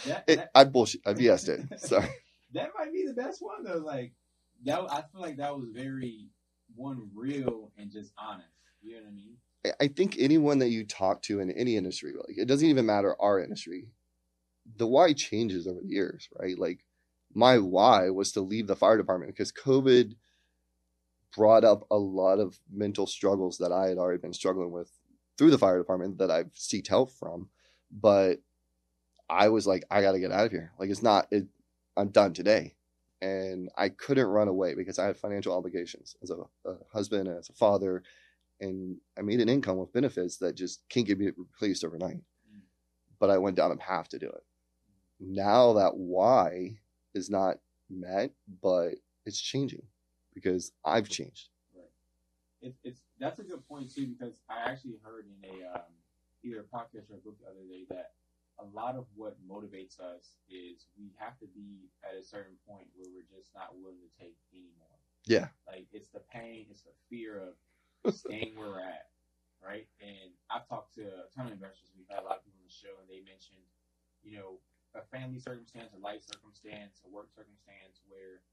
That, 0.05 0.25
it, 0.27 0.49
I 0.53 0.65
bullshit. 0.65 1.01
I 1.05 1.13
BS'd 1.13 1.49
it. 1.49 1.79
Sorry. 1.79 2.09
that 2.53 2.71
might 2.77 2.91
be 2.91 3.05
the 3.07 3.13
best 3.13 3.41
one 3.41 3.63
though. 3.63 3.77
Like 3.77 4.13
that, 4.65 4.81
I 4.91 5.03
feel 5.11 5.21
like 5.21 5.37
that 5.37 5.55
was 5.55 5.69
very 5.73 6.27
one 6.75 7.09
real 7.13 7.71
and 7.77 7.91
just 7.91 8.11
honest. 8.17 8.49
You 8.81 8.95
know 8.95 9.03
what 9.03 9.09
I 9.09 9.13
mean? 9.13 9.37
I 9.79 9.87
think 9.87 10.17
anyone 10.19 10.59
that 10.59 10.69
you 10.69 10.85
talk 10.85 11.21
to 11.23 11.39
in 11.39 11.49
any 11.51 11.75
industry, 11.77 12.13
like 12.13 12.37
it 12.37 12.45
doesn't 12.45 12.67
even 12.67 12.85
matter 12.85 13.15
our 13.19 13.39
industry, 13.41 13.87
the 14.77 14.85
why 14.85 15.13
changes 15.13 15.65
over 15.67 15.79
the 15.81 15.89
years, 15.89 16.29
right? 16.39 16.57
Like 16.57 16.85
my 17.33 17.57
why 17.57 18.09
was 18.09 18.31
to 18.33 18.41
leave 18.41 18.67
the 18.67 18.75
fire 18.75 18.97
department 18.97 19.33
because 19.33 19.51
COVID 19.51 20.15
brought 21.35 21.65
up 21.65 21.85
a 21.91 21.97
lot 21.97 22.39
of 22.39 22.57
mental 22.71 23.05
struggles 23.05 23.57
that 23.57 23.71
I 23.71 23.87
had 23.87 23.97
already 23.97 24.21
been 24.21 24.33
struggling 24.33 24.71
with 24.71 24.89
through 25.37 25.51
the 25.51 25.57
fire 25.57 25.77
department 25.77 26.17
that 26.19 26.31
I've 26.31 26.53
seeked 26.53 26.87
help 26.87 27.11
from. 27.11 27.49
But 27.91 28.39
I 29.29 29.49
was 29.49 29.67
like, 29.67 29.83
I 29.91 30.01
got 30.01 30.13
to 30.13 30.19
get 30.19 30.31
out 30.31 30.45
of 30.45 30.51
here. 30.51 30.71
Like, 30.79 30.89
it's 30.89 31.03
not, 31.03 31.27
it, 31.31 31.45
I'm 31.97 32.09
done 32.09 32.33
today. 32.33 32.75
And 33.21 33.69
I 33.77 33.89
couldn't 33.89 34.27
run 34.27 34.47
away 34.47 34.75
because 34.75 34.97
I 34.97 35.05
had 35.05 35.17
financial 35.17 35.55
obligations 35.55 36.15
as 36.23 36.31
a, 36.31 36.35
a 36.69 36.75
husband, 36.93 37.27
and 37.27 37.37
as 37.37 37.49
a 37.49 37.53
father, 37.53 38.03
and 38.61 38.97
I 39.17 39.21
made 39.21 39.41
an 39.41 39.49
income 39.49 39.77
with 39.77 39.93
benefits 39.93 40.37
that 40.37 40.55
just 40.55 40.87
can't 40.89 41.07
get 41.07 41.19
me 41.19 41.27
replaced 41.35 41.83
overnight. 41.83 42.21
But 43.19 43.29
I 43.29 43.37
went 43.37 43.57
down 43.57 43.71
a 43.71 43.77
path 43.77 44.09
to 44.09 44.19
do 44.19 44.27
it. 44.27 44.43
Now 45.19 45.73
that 45.73 45.95
why 45.95 46.77
is 47.13 47.29
not 47.29 47.57
met, 47.89 48.31
but 48.61 48.95
it's 49.25 49.39
changing 49.39 49.83
because 50.35 50.73
I've 50.83 51.09
changed. 51.09 51.49
Right. 51.73 51.89
It, 52.61 52.75
it's 52.83 53.01
that's 53.19 53.39
a 53.39 53.43
good 53.43 53.65
point 53.67 53.93
too 53.95 54.05
because 54.05 54.41
I 54.49 54.69
actually 54.69 54.99
heard 55.01 55.25
in 55.25 55.49
a 55.49 55.73
um, 55.73 55.95
either 56.43 56.59
a 56.59 56.69
podcast 56.69 57.09
or 57.09 57.15
a 57.15 57.23
book 57.23 57.39
the 57.41 57.49
other 57.49 57.65
day 57.67 57.87
that 57.89 58.11
a 58.59 58.65
lot 58.75 58.95
of 58.95 59.07
what 59.15 59.35
motivates 59.43 59.99
us 59.99 60.39
is 60.47 60.87
we 60.95 61.11
have 61.17 61.39
to 61.39 61.47
be 61.51 61.89
at 62.03 62.15
a 62.15 62.23
certain 62.23 62.55
point 62.67 62.87
where 62.95 63.09
we're 63.11 63.27
just 63.27 63.51
not 63.55 63.75
willing 63.75 63.99
to 63.99 64.11
take 64.15 64.37
anymore. 64.53 64.95
Yeah. 65.25 65.49
Like 65.67 65.87
it's 65.91 66.09
the 66.13 66.21
pain, 66.31 66.67
it's 66.69 66.83
the 66.83 66.95
fear 67.09 67.41
of 67.41 68.13
staying 68.13 68.55
where 68.55 68.69
we're 68.69 68.85
at, 68.85 69.09
right? 69.59 69.87
And 69.99 70.31
I've 70.47 70.69
talked 70.69 70.95
to 70.95 71.03
a 71.03 71.27
ton 71.35 71.47
of 71.47 71.53
investors. 71.57 71.91
We've 71.97 72.07
had 72.07 72.23
a 72.23 72.27
lot 72.27 72.39
of 72.39 72.43
people 72.45 72.61
on 72.61 72.69
the 72.69 72.75
show, 72.75 72.93
and 73.01 73.09
they 73.09 73.25
mentioned, 73.25 73.65
you 74.23 74.37
know, 74.37 74.61
a 74.95 75.03
family 75.11 75.41
circumstance, 75.41 75.91
a 75.91 75.99
life 75.99 76.23
circumstance, 76.23 77.03
a 77.03 77.09
work 77.11 77.27
circumstance 77.35 77.99
where 78.07 78.45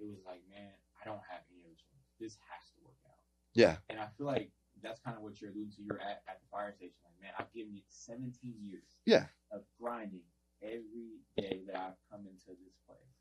it 0.00 0.08
was 0.08 0.24
like, 0.24 0.40
man, 0.48 0.72
I 0.96 1.04
don't 1.04 1.22
have 1.28 1.44
any 1.52 1.60
other 1.62 1.76
choice. 1.76 2.08
This 2.18 2.34
has 2.48 2.64
to 2.72 2.78
work 2.84 2.98
out. 3.06 3.20
Yeah. 3.54 3.76
And 3.88 4.00
I 4.00 4.08
feel 4.16 4.26
like 4.26 4.50
that's 4.82 5.00
kind 5.00 5.16
of 5.16 5.22
what 5.22 5.40
you're 5.40 5.50
alluding 5.52 5.76
to. 5.76 5.82
You're 5.84 6.00
at, 6.00 6.24
at 6.28 6.40
the 6.40 6.48
fire 6.50 6.72
station. 6.72 6.96
Like, 7.04 7.16
man, 7.20 7.32
I've 7.38 7.52
given 7.52 7.76
it 7.76 7.84
17 7.88 8.32
years. 8.64 8.96
Yeah. 9.04 9.28
Of 9.52 9.62
grinding 9.80 10.24
every 10.62 11.20
day 11.36 11.62
that 11.66 11.76
I've 11.76 12.00
come 12.10 12.26
into 12.26 12.56
this 12.56 12.76
place, 12.86 13.16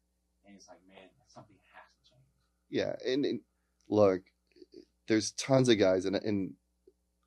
and 0.45 0.55
it's 0.55 0.67
like, 0.67 0.79
man, 0.87 1.09
something 1.27 1.55
has 1.75 1.87
to 1.95 2.11
change. 2.11 2.27
Yeah, 2.69 2.95
and, 3.05 3.25
and 3.25 3.41
look, 3.89 4.21
there's 5.07 5.31
tons 5.31 5.69
of 5.69 5.79
guys, 5.79 6.05
and 6.05 6.15
and 6.15 6.53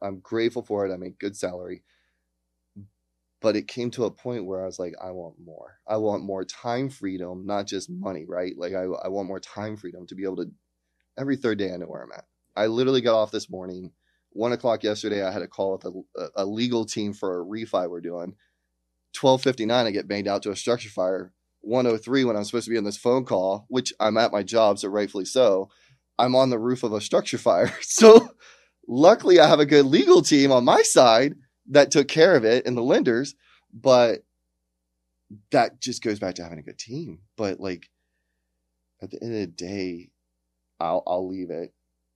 I'm 0.01 0.21
grateful 0.21 0.63
for 0.63 0.87
it. 0.87 0.93
I 0.93 0.97
make 0.97 1.19
good 1.19 1.37
salary, 1.37 1.83
but 3.43 3.57
it 3.57 3.69
came 3.69 3.91
to 3.93 4.05
a 4.05 4.11
point 4.11 4.47
where 4.47 4.63
I 4.63 4.67
was 4.67 4.79
like, 4.79 4.95
I 5.03 5.11
want 5.11 5.35
more. 5.45 5.79
I 5.87 5.97
want 5.97 6.25
more 6.25 6.45
time 6.45 6.89
freedom, 6.89 7.45
not 7.47 7.67
just 7.67 7.91
money, 7.91 8.25
right? 8.27 8.55
Like 8.57 8.75
I, 8.75 8.83
I 8.83 9.09
want 9.09 9.29
more 9.29 9.41
time 9.41 9.77
freedom 9.77 10.07
to 10.07 10.15
be 10.15 10.25
able 10.25 10.37
to. 10.37 10.51
Every 11.19 11.37
third 11.37 11.59
day, 11.59 11.73
I 11.73 11.77
know 11.77 11.87
where 11.87 12.03
I'm 12.03 12.13
at. 12.13 12.25
I 12.57 12.67
literally 12.67 13.03
got 13.03 13.21
off 13.21 13.31
this 13.31 13.51
morning 13.51 13.93
one 14.35 14.53
o'clock 14.53 14.83
yesterday, 14.83 15.23
I 15.23 15.31
had 15.31 15.43
a 15.43 15.49
call 15.49 15.73
with 15.73 15.85
a, 16.17 16.29
a 16.37 16.45
legal 16.45 16.85
team 16.85 17.13
for 17.13 17.41
a 17.41 17.45
refi 17.45 17.89
we're 17.89 18.01
doing. 18.01 18.35
Twelve 19.13 19.43
fifty 19.43 19.67
nine, 19.67 19.87
I 19.87 19.91
get 19.91 20.09
banged 20.09 20.29
out 20.29 20.43
to 20.45 20.51
a 20.51 20.57
structure 20.57 20.89
fire. 20.89 21.33
One 21.61 21.87
oh 21.87 21.97
three, 21.97 22.25
when 22.25 22.37
I'm 22.37 22.45
supposed 22.45 22.65
to 22.65 22.71
be 22.71 22.79
on 22.79 22.85
this 22.85 22.97
phone 22.97 23.25
call, 23.25 23.67
which 23.69 23.93
I'm 24.01 24.17
at 24.17 24.33
my 24.33 24.43
job, 24.43 24.79
so 24.79 24.89
rightfully 24.89 25.27
so. 25.27 25.69
I'm 26.19 26.35
on 26.35 26.51
the 26.51 26.59
roof 26.59 26.83
of 26.83 26.93
a 26.93 27.01
structure 27.01 27.39
fire. 27.39 27.73
So 27.83 28.31
luckily, 28.89 29.39
I 29.39 29.49
have 29.49 29.61
a 29.61 29.67
good 29.67 29.87
legal 29.87 30.23
team 30.23 30.51
on 30.51 30.65
my 30.65 30.83
side 30.83 31.35
that 31.71 31.91
took 31.91 32.09
care 32.09 32.35
of 32.37 32.45
it 32.45 32.67
and 32.67 32.77
the 32.77 32.83
lenders. 32.83 33.35
But 33.73 34.25
that 35.51 35.81
just 35.81 36.03
goes 36.03 36.19
back 36.19 36.35
to 36.37 36.43
having 36.43 36.59
a 36.59 36.63
good 36.63 36.79
team. 36.79 37.21
But 37.37 37.61
like 37.61 37.89
at 39.01 39.11
the 39.11 39.23
end 39.23 39.35
of 39.35 39.41
the 39.41 39.47
day, 39.47 40.11
I'll 40.81 41.03
I'll 41.07 41.29
leave 41.29 41.51
it 41.51 41.73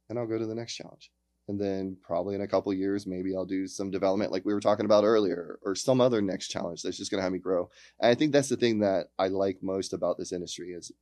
and 0.09 0.19
I'll 0.19 0.27
go 0.27 0.39
to 0.39 0.47
the 0.47 0.55
next 0.55 0.75
challenge 0.75 1.11
and 1.49 1.61
then 1.61 1.97
probably 2.03 2.35
in 2.35 2.41
a 2.41 2.49
couple 2.49 2.73
years 2.73 3.07
maybe 3.07 3.35
i'll 3.35 3.47
do 3.47 3.67
some 3.67 3.91
development 3.91 4.33
like 4.33 4.45
we 4.45 4.55
were 4.55 4.61
talking 4.61 4.85
about 4.85 5.05
earlier 5.05 5.59
or 5.65 5.75
some 5.75 6.01
other 6.01 6.21
next 6.21 6.49
challenge 6.49 6.83
that's 6.83 6.97
just 6.97 7.11
going 7.11 7.19
to 7.19 7.23
have 7.23 7.33
me 7.33 7.39
grow 7.39 7.69
and 8.01 8.11
i 8.11 8.15
think 8.15 8.33
that's 8.33 8.49
the 8.49 8.57
thing 8.57 8.81
that 8.81 9.07
i 9.19 9.29
like 9.29 9.63
most 9.63 9.93
about 9.93 10.19
this 10.19 10.33
industry 10.33 10.71
is 10.71 10.93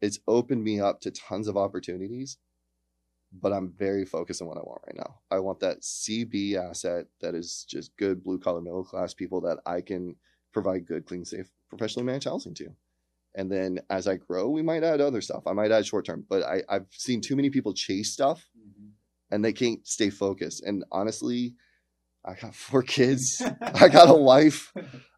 it's 0.00 0.20
opened 0.28 0.62
me 0.62 0.80
up 0.80 1.00
to 1.00 1.10
tons 1.10 1.48
of 1.48 1.56
opportunities 1.56 2.38
but 3.32 3.52
i'm 3.52 3.72
very 3.76 4.04
focused 4.04 4.40
on 4.40 4.48
what 4.48 4.56
i 4.56 4.60
want 4.60 4.80
right 4.86 4.96
now 4.96 5.16
i 5.30 5.38
want 5.38 5.60
that 5.60 5.80
cb 5.80 6.54
asset 6.54 7.06
that 7.20 7.34
is 7.34 7.64
just 7.68 7.96
good 7.96 8.22
blue 8.22 8.38
collar 8.38 8.60
middle 8.60 8.84
class 8.84 9.14
people 9.14 9.40
that 9.40 9.58
i 9.66 9.80
can 9.80 10.16
provide 10.52 10.86
good 10.86 11.06
clean 11.06 11.24
safe 11.24 11.50
professionally 11.68 12.06
managed 12.06 12.26
housing 12.26 12.54
to 12.54 12.68
and 13.34 13.52
then 13.52 13.78
as 13.90 14.08
i 14.08 14.16
grow 14.16 14.48
we 14.48 14.62
might 14.62 14.82
add 14.82 15.00
other 15.00 15.20
stuff 15.20 15.46
i 15.46 15.52
might 15.52 15.70
add 15.70 15.86
short 15.86 16.06
term 16.06 16.24
but 16.28 16.42
I, 16.42 16.62
i've 16.68 16.86
seen 16.90 17.20
too 17.20 17.36
many 17.36 17.50
people 17.50 17.74
chase 17.74 18.12
stuff 18.12 18.48
mm-hmm 18.58 18.88
and 19.30 19.44
they 19.44 19.52
can't 19.52 19.86
stay 19.86 20.10
focused. 20.10 20.62
And 20.62 20.84
honestly, 20.90 21.54
I 22.24 22.34
got 22.34 22.54
four 22.54 22.82
kids. 22.82 23.42
I 23.60 23.88
got 23.92 24.10
a 24.10 24.14
wife. 24.14 24.72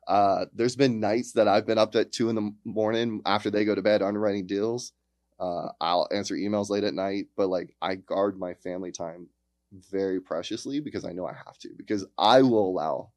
Uh, 0.07 0.47
there's 0.53 0.77
been 0.77 1.01
nights 1.01 1.33
that 1.33 1.49
I've 1.49 1.67
been 1.67 1.79
up 1.79 1.95
at 1.95 2.13
two 2.13 2.29
in 2.29 2.35
the 2.35 2.53
morning 2.65 3.21
after 3.25 3.51
they 3.51 3.65
go 3.65 3.75
to 3.75 3.83
bed 3.83 4.03
underwriting 4.03 4.47
deals. 4.47 4.93
Uh, 5.41 5.71
I'll 5.81 6.07
answer 6.13 6.35
emails 6.35 6.69
late 6.69 6.85
at 6.85 6.95
night, 6.95 7.29
but 7.37 7.49
like 7.49 7.75
I 7.81 7.95
guard 7.95 8.39
my 8.39 8.55
family 8.55 8.93
time 8.93 9.29
very 9.73 10.21
preciously 10.21 10.81
because 10.81 11.05
I 11.05 11.13
know 11.13 11.27
I 11.27 11.33
have 11.33 11.57
to 11.59 11.71
because 11.77 12.05
I 12.19 12.43
will 12.43 12.69
allow 12.69 13.11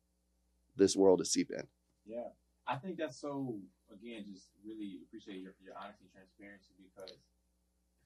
this 0.78 0.96
world 0.96 1.20
to 1.20 1.26
seep 1.26 1.52
in. 1.52 1.68
Yeah, 2.06 2.30
I 2.68 2.76
think 2.76 2.98
that's 2.98 3.20
so. 3.20 3.56
Again, 3.92 4.26
just 4.34 4.48
really 4.66 5.00
appreciate 5.06 5.38
your, 5.38 5.54
your 5.64 5.76
honesty 5.78 6.06
and 6.06 6.14
transparency 6.14 6.74
because 6.82 7.18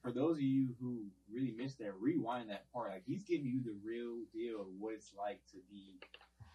for 0.02 0.12
those 0.12 0.36
of 0.36 0.42
you 0.42 0.74
who 0.80 1.04
really 1.32 1.52
missed 1.56 1.78
that, 1.78 1.92
rewind 1.98 2.50
that 2.50 2.70
part. 2.72 2.90
Like 2.90 3.02
he's 3.06 3.22
giving 3.22 3.46
you 3.46 3.62
the 3.62 3.76
real 3.84 4.18
deal 4.32 4.60
of 4.60 4.66
what 4.78 4.94
it's 4.94 5.12
like 5.16 5.40
to 5.52 5.58
be 5.70 5.98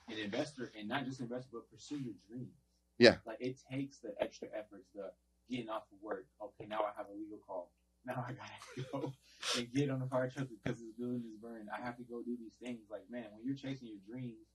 an 0.10 0.20
investor 0.24 0.72
and 0.78 0.88
not 0.88 1.06
just 1.06 1.20
investor, 1.20 1.50
but 1.54 1.72
pursue 1.72 1.98
your 1.98 2.14
dreams. 2.28 2.54
Yeah. 2.98 3.16
Like 3.26 3.38
it 3.40 3.58
takes 3.72 3.98
the 3.98 4.14
extra 4.22 4.48
efforts, 4.58 4.90
the 4.96 5.12
getting 5.50 5.70
off 5.70 5.84
of 5.92 6.02
work. 6.02 6.26
Okay, 6.42 6.68
now 6.68 6.82
I 6.82 6.92
have 6.98 7.08
a 7.08 7.16
legal 7.16 7.40
call. 7.46 7.72
Now 8.06 8.26
I 8.28 8.34
gotta 8.34 8.88
go 8.92 9.14
and 9.58 9.72
get 9.74 9.90
on 9.90 10.00
the 10.00 10.08
fire 10.08 10.30
truck 10.30 10.48
because 10.50 10.80
this 10.80 10.92
building 10.98 11.24
is 11.26 11.40
burned. 11.42 11.70
I 11.72 11.84
have 11.84 11.98
to 11.98 12.04
go 12.04 12.22
do 12.22 12.36
these 12.38 12.56
things. 12.62 12.88
Like, 12.92 13.04
man, 13.10 13.26
when 13.32 13.46
you're 13.46 13.56
chasing 13.56 13.88
your 13.88 14.04
dreams 14.08 14.48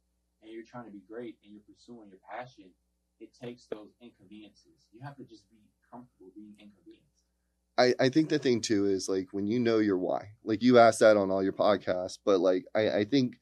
and 0.43 0.53
you're 0.53 0.67
trying 0.69 0.85
to 0.85 0.91
be 0.91 1.03
great 1.09 1.37
and 1.45 1.53
you're 1.53 1.65
pursuing 1.67 2.09
your 2.09 2.21
passion, 2.29 2.71
it 3.21 3.31
takes 3.35 3.67
those 3.67 3.91
inconveniences. 4.01 4.87
You 4.93 5.01
have 5.03 5.17
to 5.17 5.25
just 5.25 5.49
be 5.51 5.59
comfortable 5.91 6.31
being 6.35 6.55
inconvenienced. 6.59 7.09
I, 7.79 7.95
I 8.01 8.09
think 8.09 8.29
the 8.29 8.39
thing 8.39 8.61
too 8.61 8.87
is 8.87 9.09
like 9.09 9.29
when 9.33 9.47
you 9.47 9.61
know 9.61 9.79
your 9.79 9.99
why, 9.99 10.31
like 10.45 10.63
you 10.63 10.79
asked 10.79 11.01
that 11.01 11.17
on 11.17 11.31
all 11.31 11.43
your 11.43 11.53
podcasts, 11.53 12.19
but 12.25 12.41
like 12.41 12.65
I, 12.75 12.91
I 12.91 13.05
think 13.05 13.37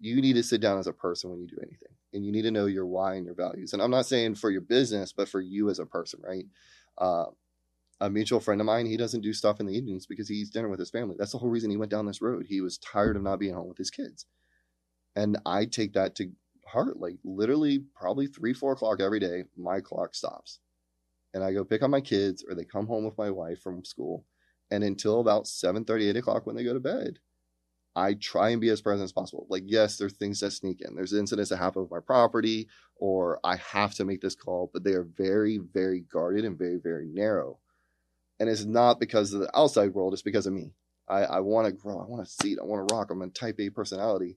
you 0.00 0.20
need 0.20 0.34
to 0.34 0.42
sit 0.42 0.60
down 0.60 0.78
as 0.78 0.86
a 0.86 0.92
person 0.92 1.30
when 1.30 1.40
you 1.40 1.46
do 1.46 1.58
anything 1.62 1.94
and 2.12 2.24
you 2.24 2.32
need 2.32 2.42
to 2.42 2.50
know 2.50 2.66
your 2.66 2.86
why 2.86 3.14
and 3.14 3.26
your 3.26 3.34
values. 3.34 3.72
And 3.72 3.82
I'm 3.82 3.90
not 3.90 4.06
saying 4.06 4.36
for 4.36 4.50
your 4.50 4.62
business, 4.62 5.12
but 5.12 5.28
for 5.28 5.40
you 5.40 5.68
as 5.68 5.78
a 5.78 5.86
person, 5.86 6.20
right? 6.24 6.46
Uh, 6.98 7.26
a 8.00 8.10
mutual 8.10 8.40
friend 8.40 8.60
of 8.60 8.66
mine, 8.66 8.86
he 8.86 8.96
doesn't 8.96 9.22
do 9.22 9.32
stuff 9.32 9.58
in 9.58 9.66
the 9.66 9.76
evenings 9.76 10.06
because 10.06 10.28
he 10.28 10.36
eats 10.36 10.50
dinner 10.50 10.68
with 10.68 10.78
his 10.78 10.90
family. 10.90 11.16
That's 11.18 11.32
the 11.32 11.38
whole 11.38 11.48
reason 11.48 11.70
he 11.70 11.76
went 11.76 11.90
down 11.90 12.06
this 12.06 12.20
road. 12.20 12.46
He 12.48 12.60
was 12.60 12.78
tired 12.78 13.16
of 13.16 13.22
not 13.22 13.38
being 13.38 13.54
home 13.54 13.68
with 13.68 13.78
his 13.78 13.90
kids. 13.90 14.26
And 15.14 15.38
I 15.46 15.64
take 15.64 15.94
that 15.94 16.14
to 16.16 16.30
heart. 16.66 17.00
Like 17.00 17.16
literally, 17.24 17.84
probably 17.94 18.26
three, 18.26 18.52
four 18.52 18.72
o'clock 18.72 19.00
every 19.00 19.20
day, 19.20 19.44
my 19.56 19.80
clock 19.80 20.14
stops. 20.14 20.60
And 21.32 21.42
I 21.42 21.52
go 21.52 21.64
pick 21.64 21.82
up 21.82 21.90
my 21.90 22.00
kids 22.00 22.44
or 22.46 22.54
they 22.54 22.64
come 22.64 22.86
home 22.86 23.04
with 23.04 23.18
my 23.18 23.30
wife 23.30 23.60
from 23.62 23.84
school. 23.84 24.24
And 24.70 24.84
until 24.84 25.20
about 25.20 25.46
7 25.46 25.84
30, 25.84 26.08
8 26.10 26.16
o'clock 26.16 26.46
when 26.46 26.56
they 26.56 26.64
go 26.64 26.74
to 26.74 26.80
bed, 26.80 27.18
I 27.96 28.12
try 28.12 28.50
and 28.50 28.60
be 28.60 28.68
as 28.68 28.82
present 28.82 29.04
as 29.04 29.12
possible. 29.12 29.46
Like, 29.48 29.62
yes, 29.66 29.96
there's 29.96 30.12
things 30.12 30.40
that 30.40 30.50
sneak 30.50 30.82
in. 30.82 30.94
There's 30.94 31.14
incidents 31.14 31.48
that 31.48 31.56
happen 31.56 31.80
with 31.80 31.90
my 31.90 32.00
property, 32.00 32.68
or 32.96 33.40
I 33.42 33.56
have 33.56 33.94
to 33.94 34.04
make 34.04 34.20
this 34.20 34.34
call, 34.34 34.70
but 34.72 34.84
they 34.84 34.92
are 34.92 35.08
very, 35.16 35.58
very 35.72 36.00
guarded 36.00 36.44
and 36.44 36.58
very, 36.58 36.76
very 36.76 37.08
narrow. 37.08 37.58
And 38.38 38.50
it's 38.50 38.66
not 38.66 39.00
because 39.00 39.32
of 39.32 39.40
the 39.40 39.58
outside 39.58 39.94
world, 39.94 40.12
it's 40.12 40.20
because 40.20 40.46
of 40.46 40.52
me. 40.52 40.74
I, 41.08 41.24
I 41.24 41.40
want 41.40 41.66
to 41.68 41.72
grow, 41.72 41.98
I 41.98 42.04
want 42.04 42.22
to 42.22 42.30
see 42.30 42.52
it, 42.52 42.58
I 42.60 42.66
want 42.66 42.86
to 42.86 42.94
rock. 42.94 43.10
I'm 43.10 43.22
a 43.22 43.28
type 43.28 43.58
A 43.60 43.70
personality, 43.70 44.36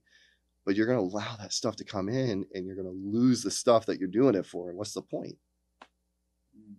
but 0.64 0.74
you're 0.74 0.86
going 0.86 0.98
to 0.98 1.14
allow 1.14 1.36
that 1.36 1.52
stuff 1.52 1.76
to 1.76 1.84
come 1.84 2.08
in 2.08 2.46
and 2.54 2.66
you're 2.66 2.76
going 2.76 2.86
to 2.86 3.18
lose 3.18 3.42
the 3.42 3.50
stuff 3.50 3.84
that 3.86 3.98
you're 3.98 4.08
doing 4.08 4.36
it 4.36 4.46
for. 4.46 4.70
And 4.70 4.78
what's 4.78 4.94
the 4.94 5.02
point? 5.02 5.36
Mm. 6.56 6.76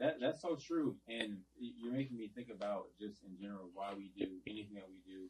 That 0.00 0.16
that's 0.20 0.42
so 0.42 0.56
true, 0.56 0.96
and 1.08 1.36
you're 1.56 1.92
making 1.92 2.16
me 2.16 2.30
think 2.34 2.48
about 2.52 2.86
just 2.98 3.22
in 3.22 3.36
general 3.40 3.68
why 3.74 3.92
we 3.94 4.10
do 4.18 4.26
anything 4.46 4.74
that 4.74 4.88
we 4.88 4.98
do, 5.06 5.28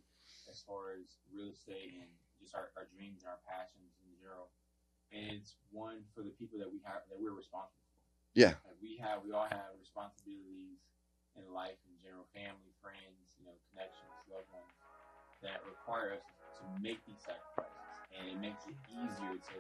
as 0.49 0.63
far 0.65 0.97
as 0.97 1.21
real 1.29 1.51
estate 1.53 1.93
and 1.99 2.09
just 2.41 2.55
our, 2.55 2.73
our 2.79 2.89
dreams 2.95 3.27
and 3.27 3.29
our 3.29 3.43
passions 3.45 3.93
in 4.01 4.15
general. 4.17 4.49
And 5.11 5.37
it's 5.37 5.59
one 5.75 6.07
for 6.15 6.23
the 6.23 6.33
people 6.39 6.57
that 6.63 6.71
we 6.71 6.79
have 6.87 7.03
that 7.11 7.19
we're 7.19 7.35
responsible 7.35 7.83
for. 7.91 7.99
Yeah. 8.39 8.55
Like 8.63 8.79
we 8.79 8.97
have, 9.03 9.27
we 9.27 9.35
all 9.35 9.51
have 9.51 9.75
responsibilities 9.77 10.79
in 11.35 11.45
life 11.51 11.77
in 11.85 11.95
general, 11.99 12.25
family, 12.31 12.71
friends, 12.79 13.37
you 13.37 13.45
know, 13.45 13.57
connections, 13.75 14.15
loved 14.31 14.49
ones 14.55 14.71
that 15.43 15.61
require 15.67 16.15
us 16.15 16.25
to 16.61 16.65
make 16.83 17.03
these 17.07 17.19
sacrifices, 17.21 17.75
and 18.15 18.29
it 18.29 18.39
makes 18.39 18.65
it 18.67 18.77
easier 18.93 19.35
to 19.35 19.59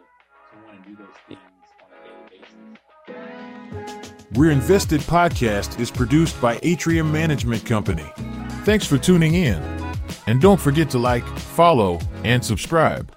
to 0.51 0.57
want 0.67 0.83
to 0.83 0.89
do 0.91 0.97
those 0.97 1.07
things 1.29 1.41
on 1.81 1.89
a 1.95 1.99
daily 2.05 2.43
basis. 2.43 4.21
We're 4.35 4.51
Invested 4.51 5.01
podcast 5.03 5.79
is 5.79 5.91
produced 5.91 6.41
by 6.41 6.59
Atrium 6.63 7.11
Management 7.11 7.65
Company. 7.65 8.07
Thanks 8.65 8.87
for 8.87 8.99
tuning 8.99 9.35
in. 9.35 9.80
And 10.27 10.41
don't 10.41 10.61
forget 10.61 10.91
to 10.91 10.99
like, 10.99 11.27
follow, 11.39 11.99
and 12.25 12.45
subscribe. 12.45 13.13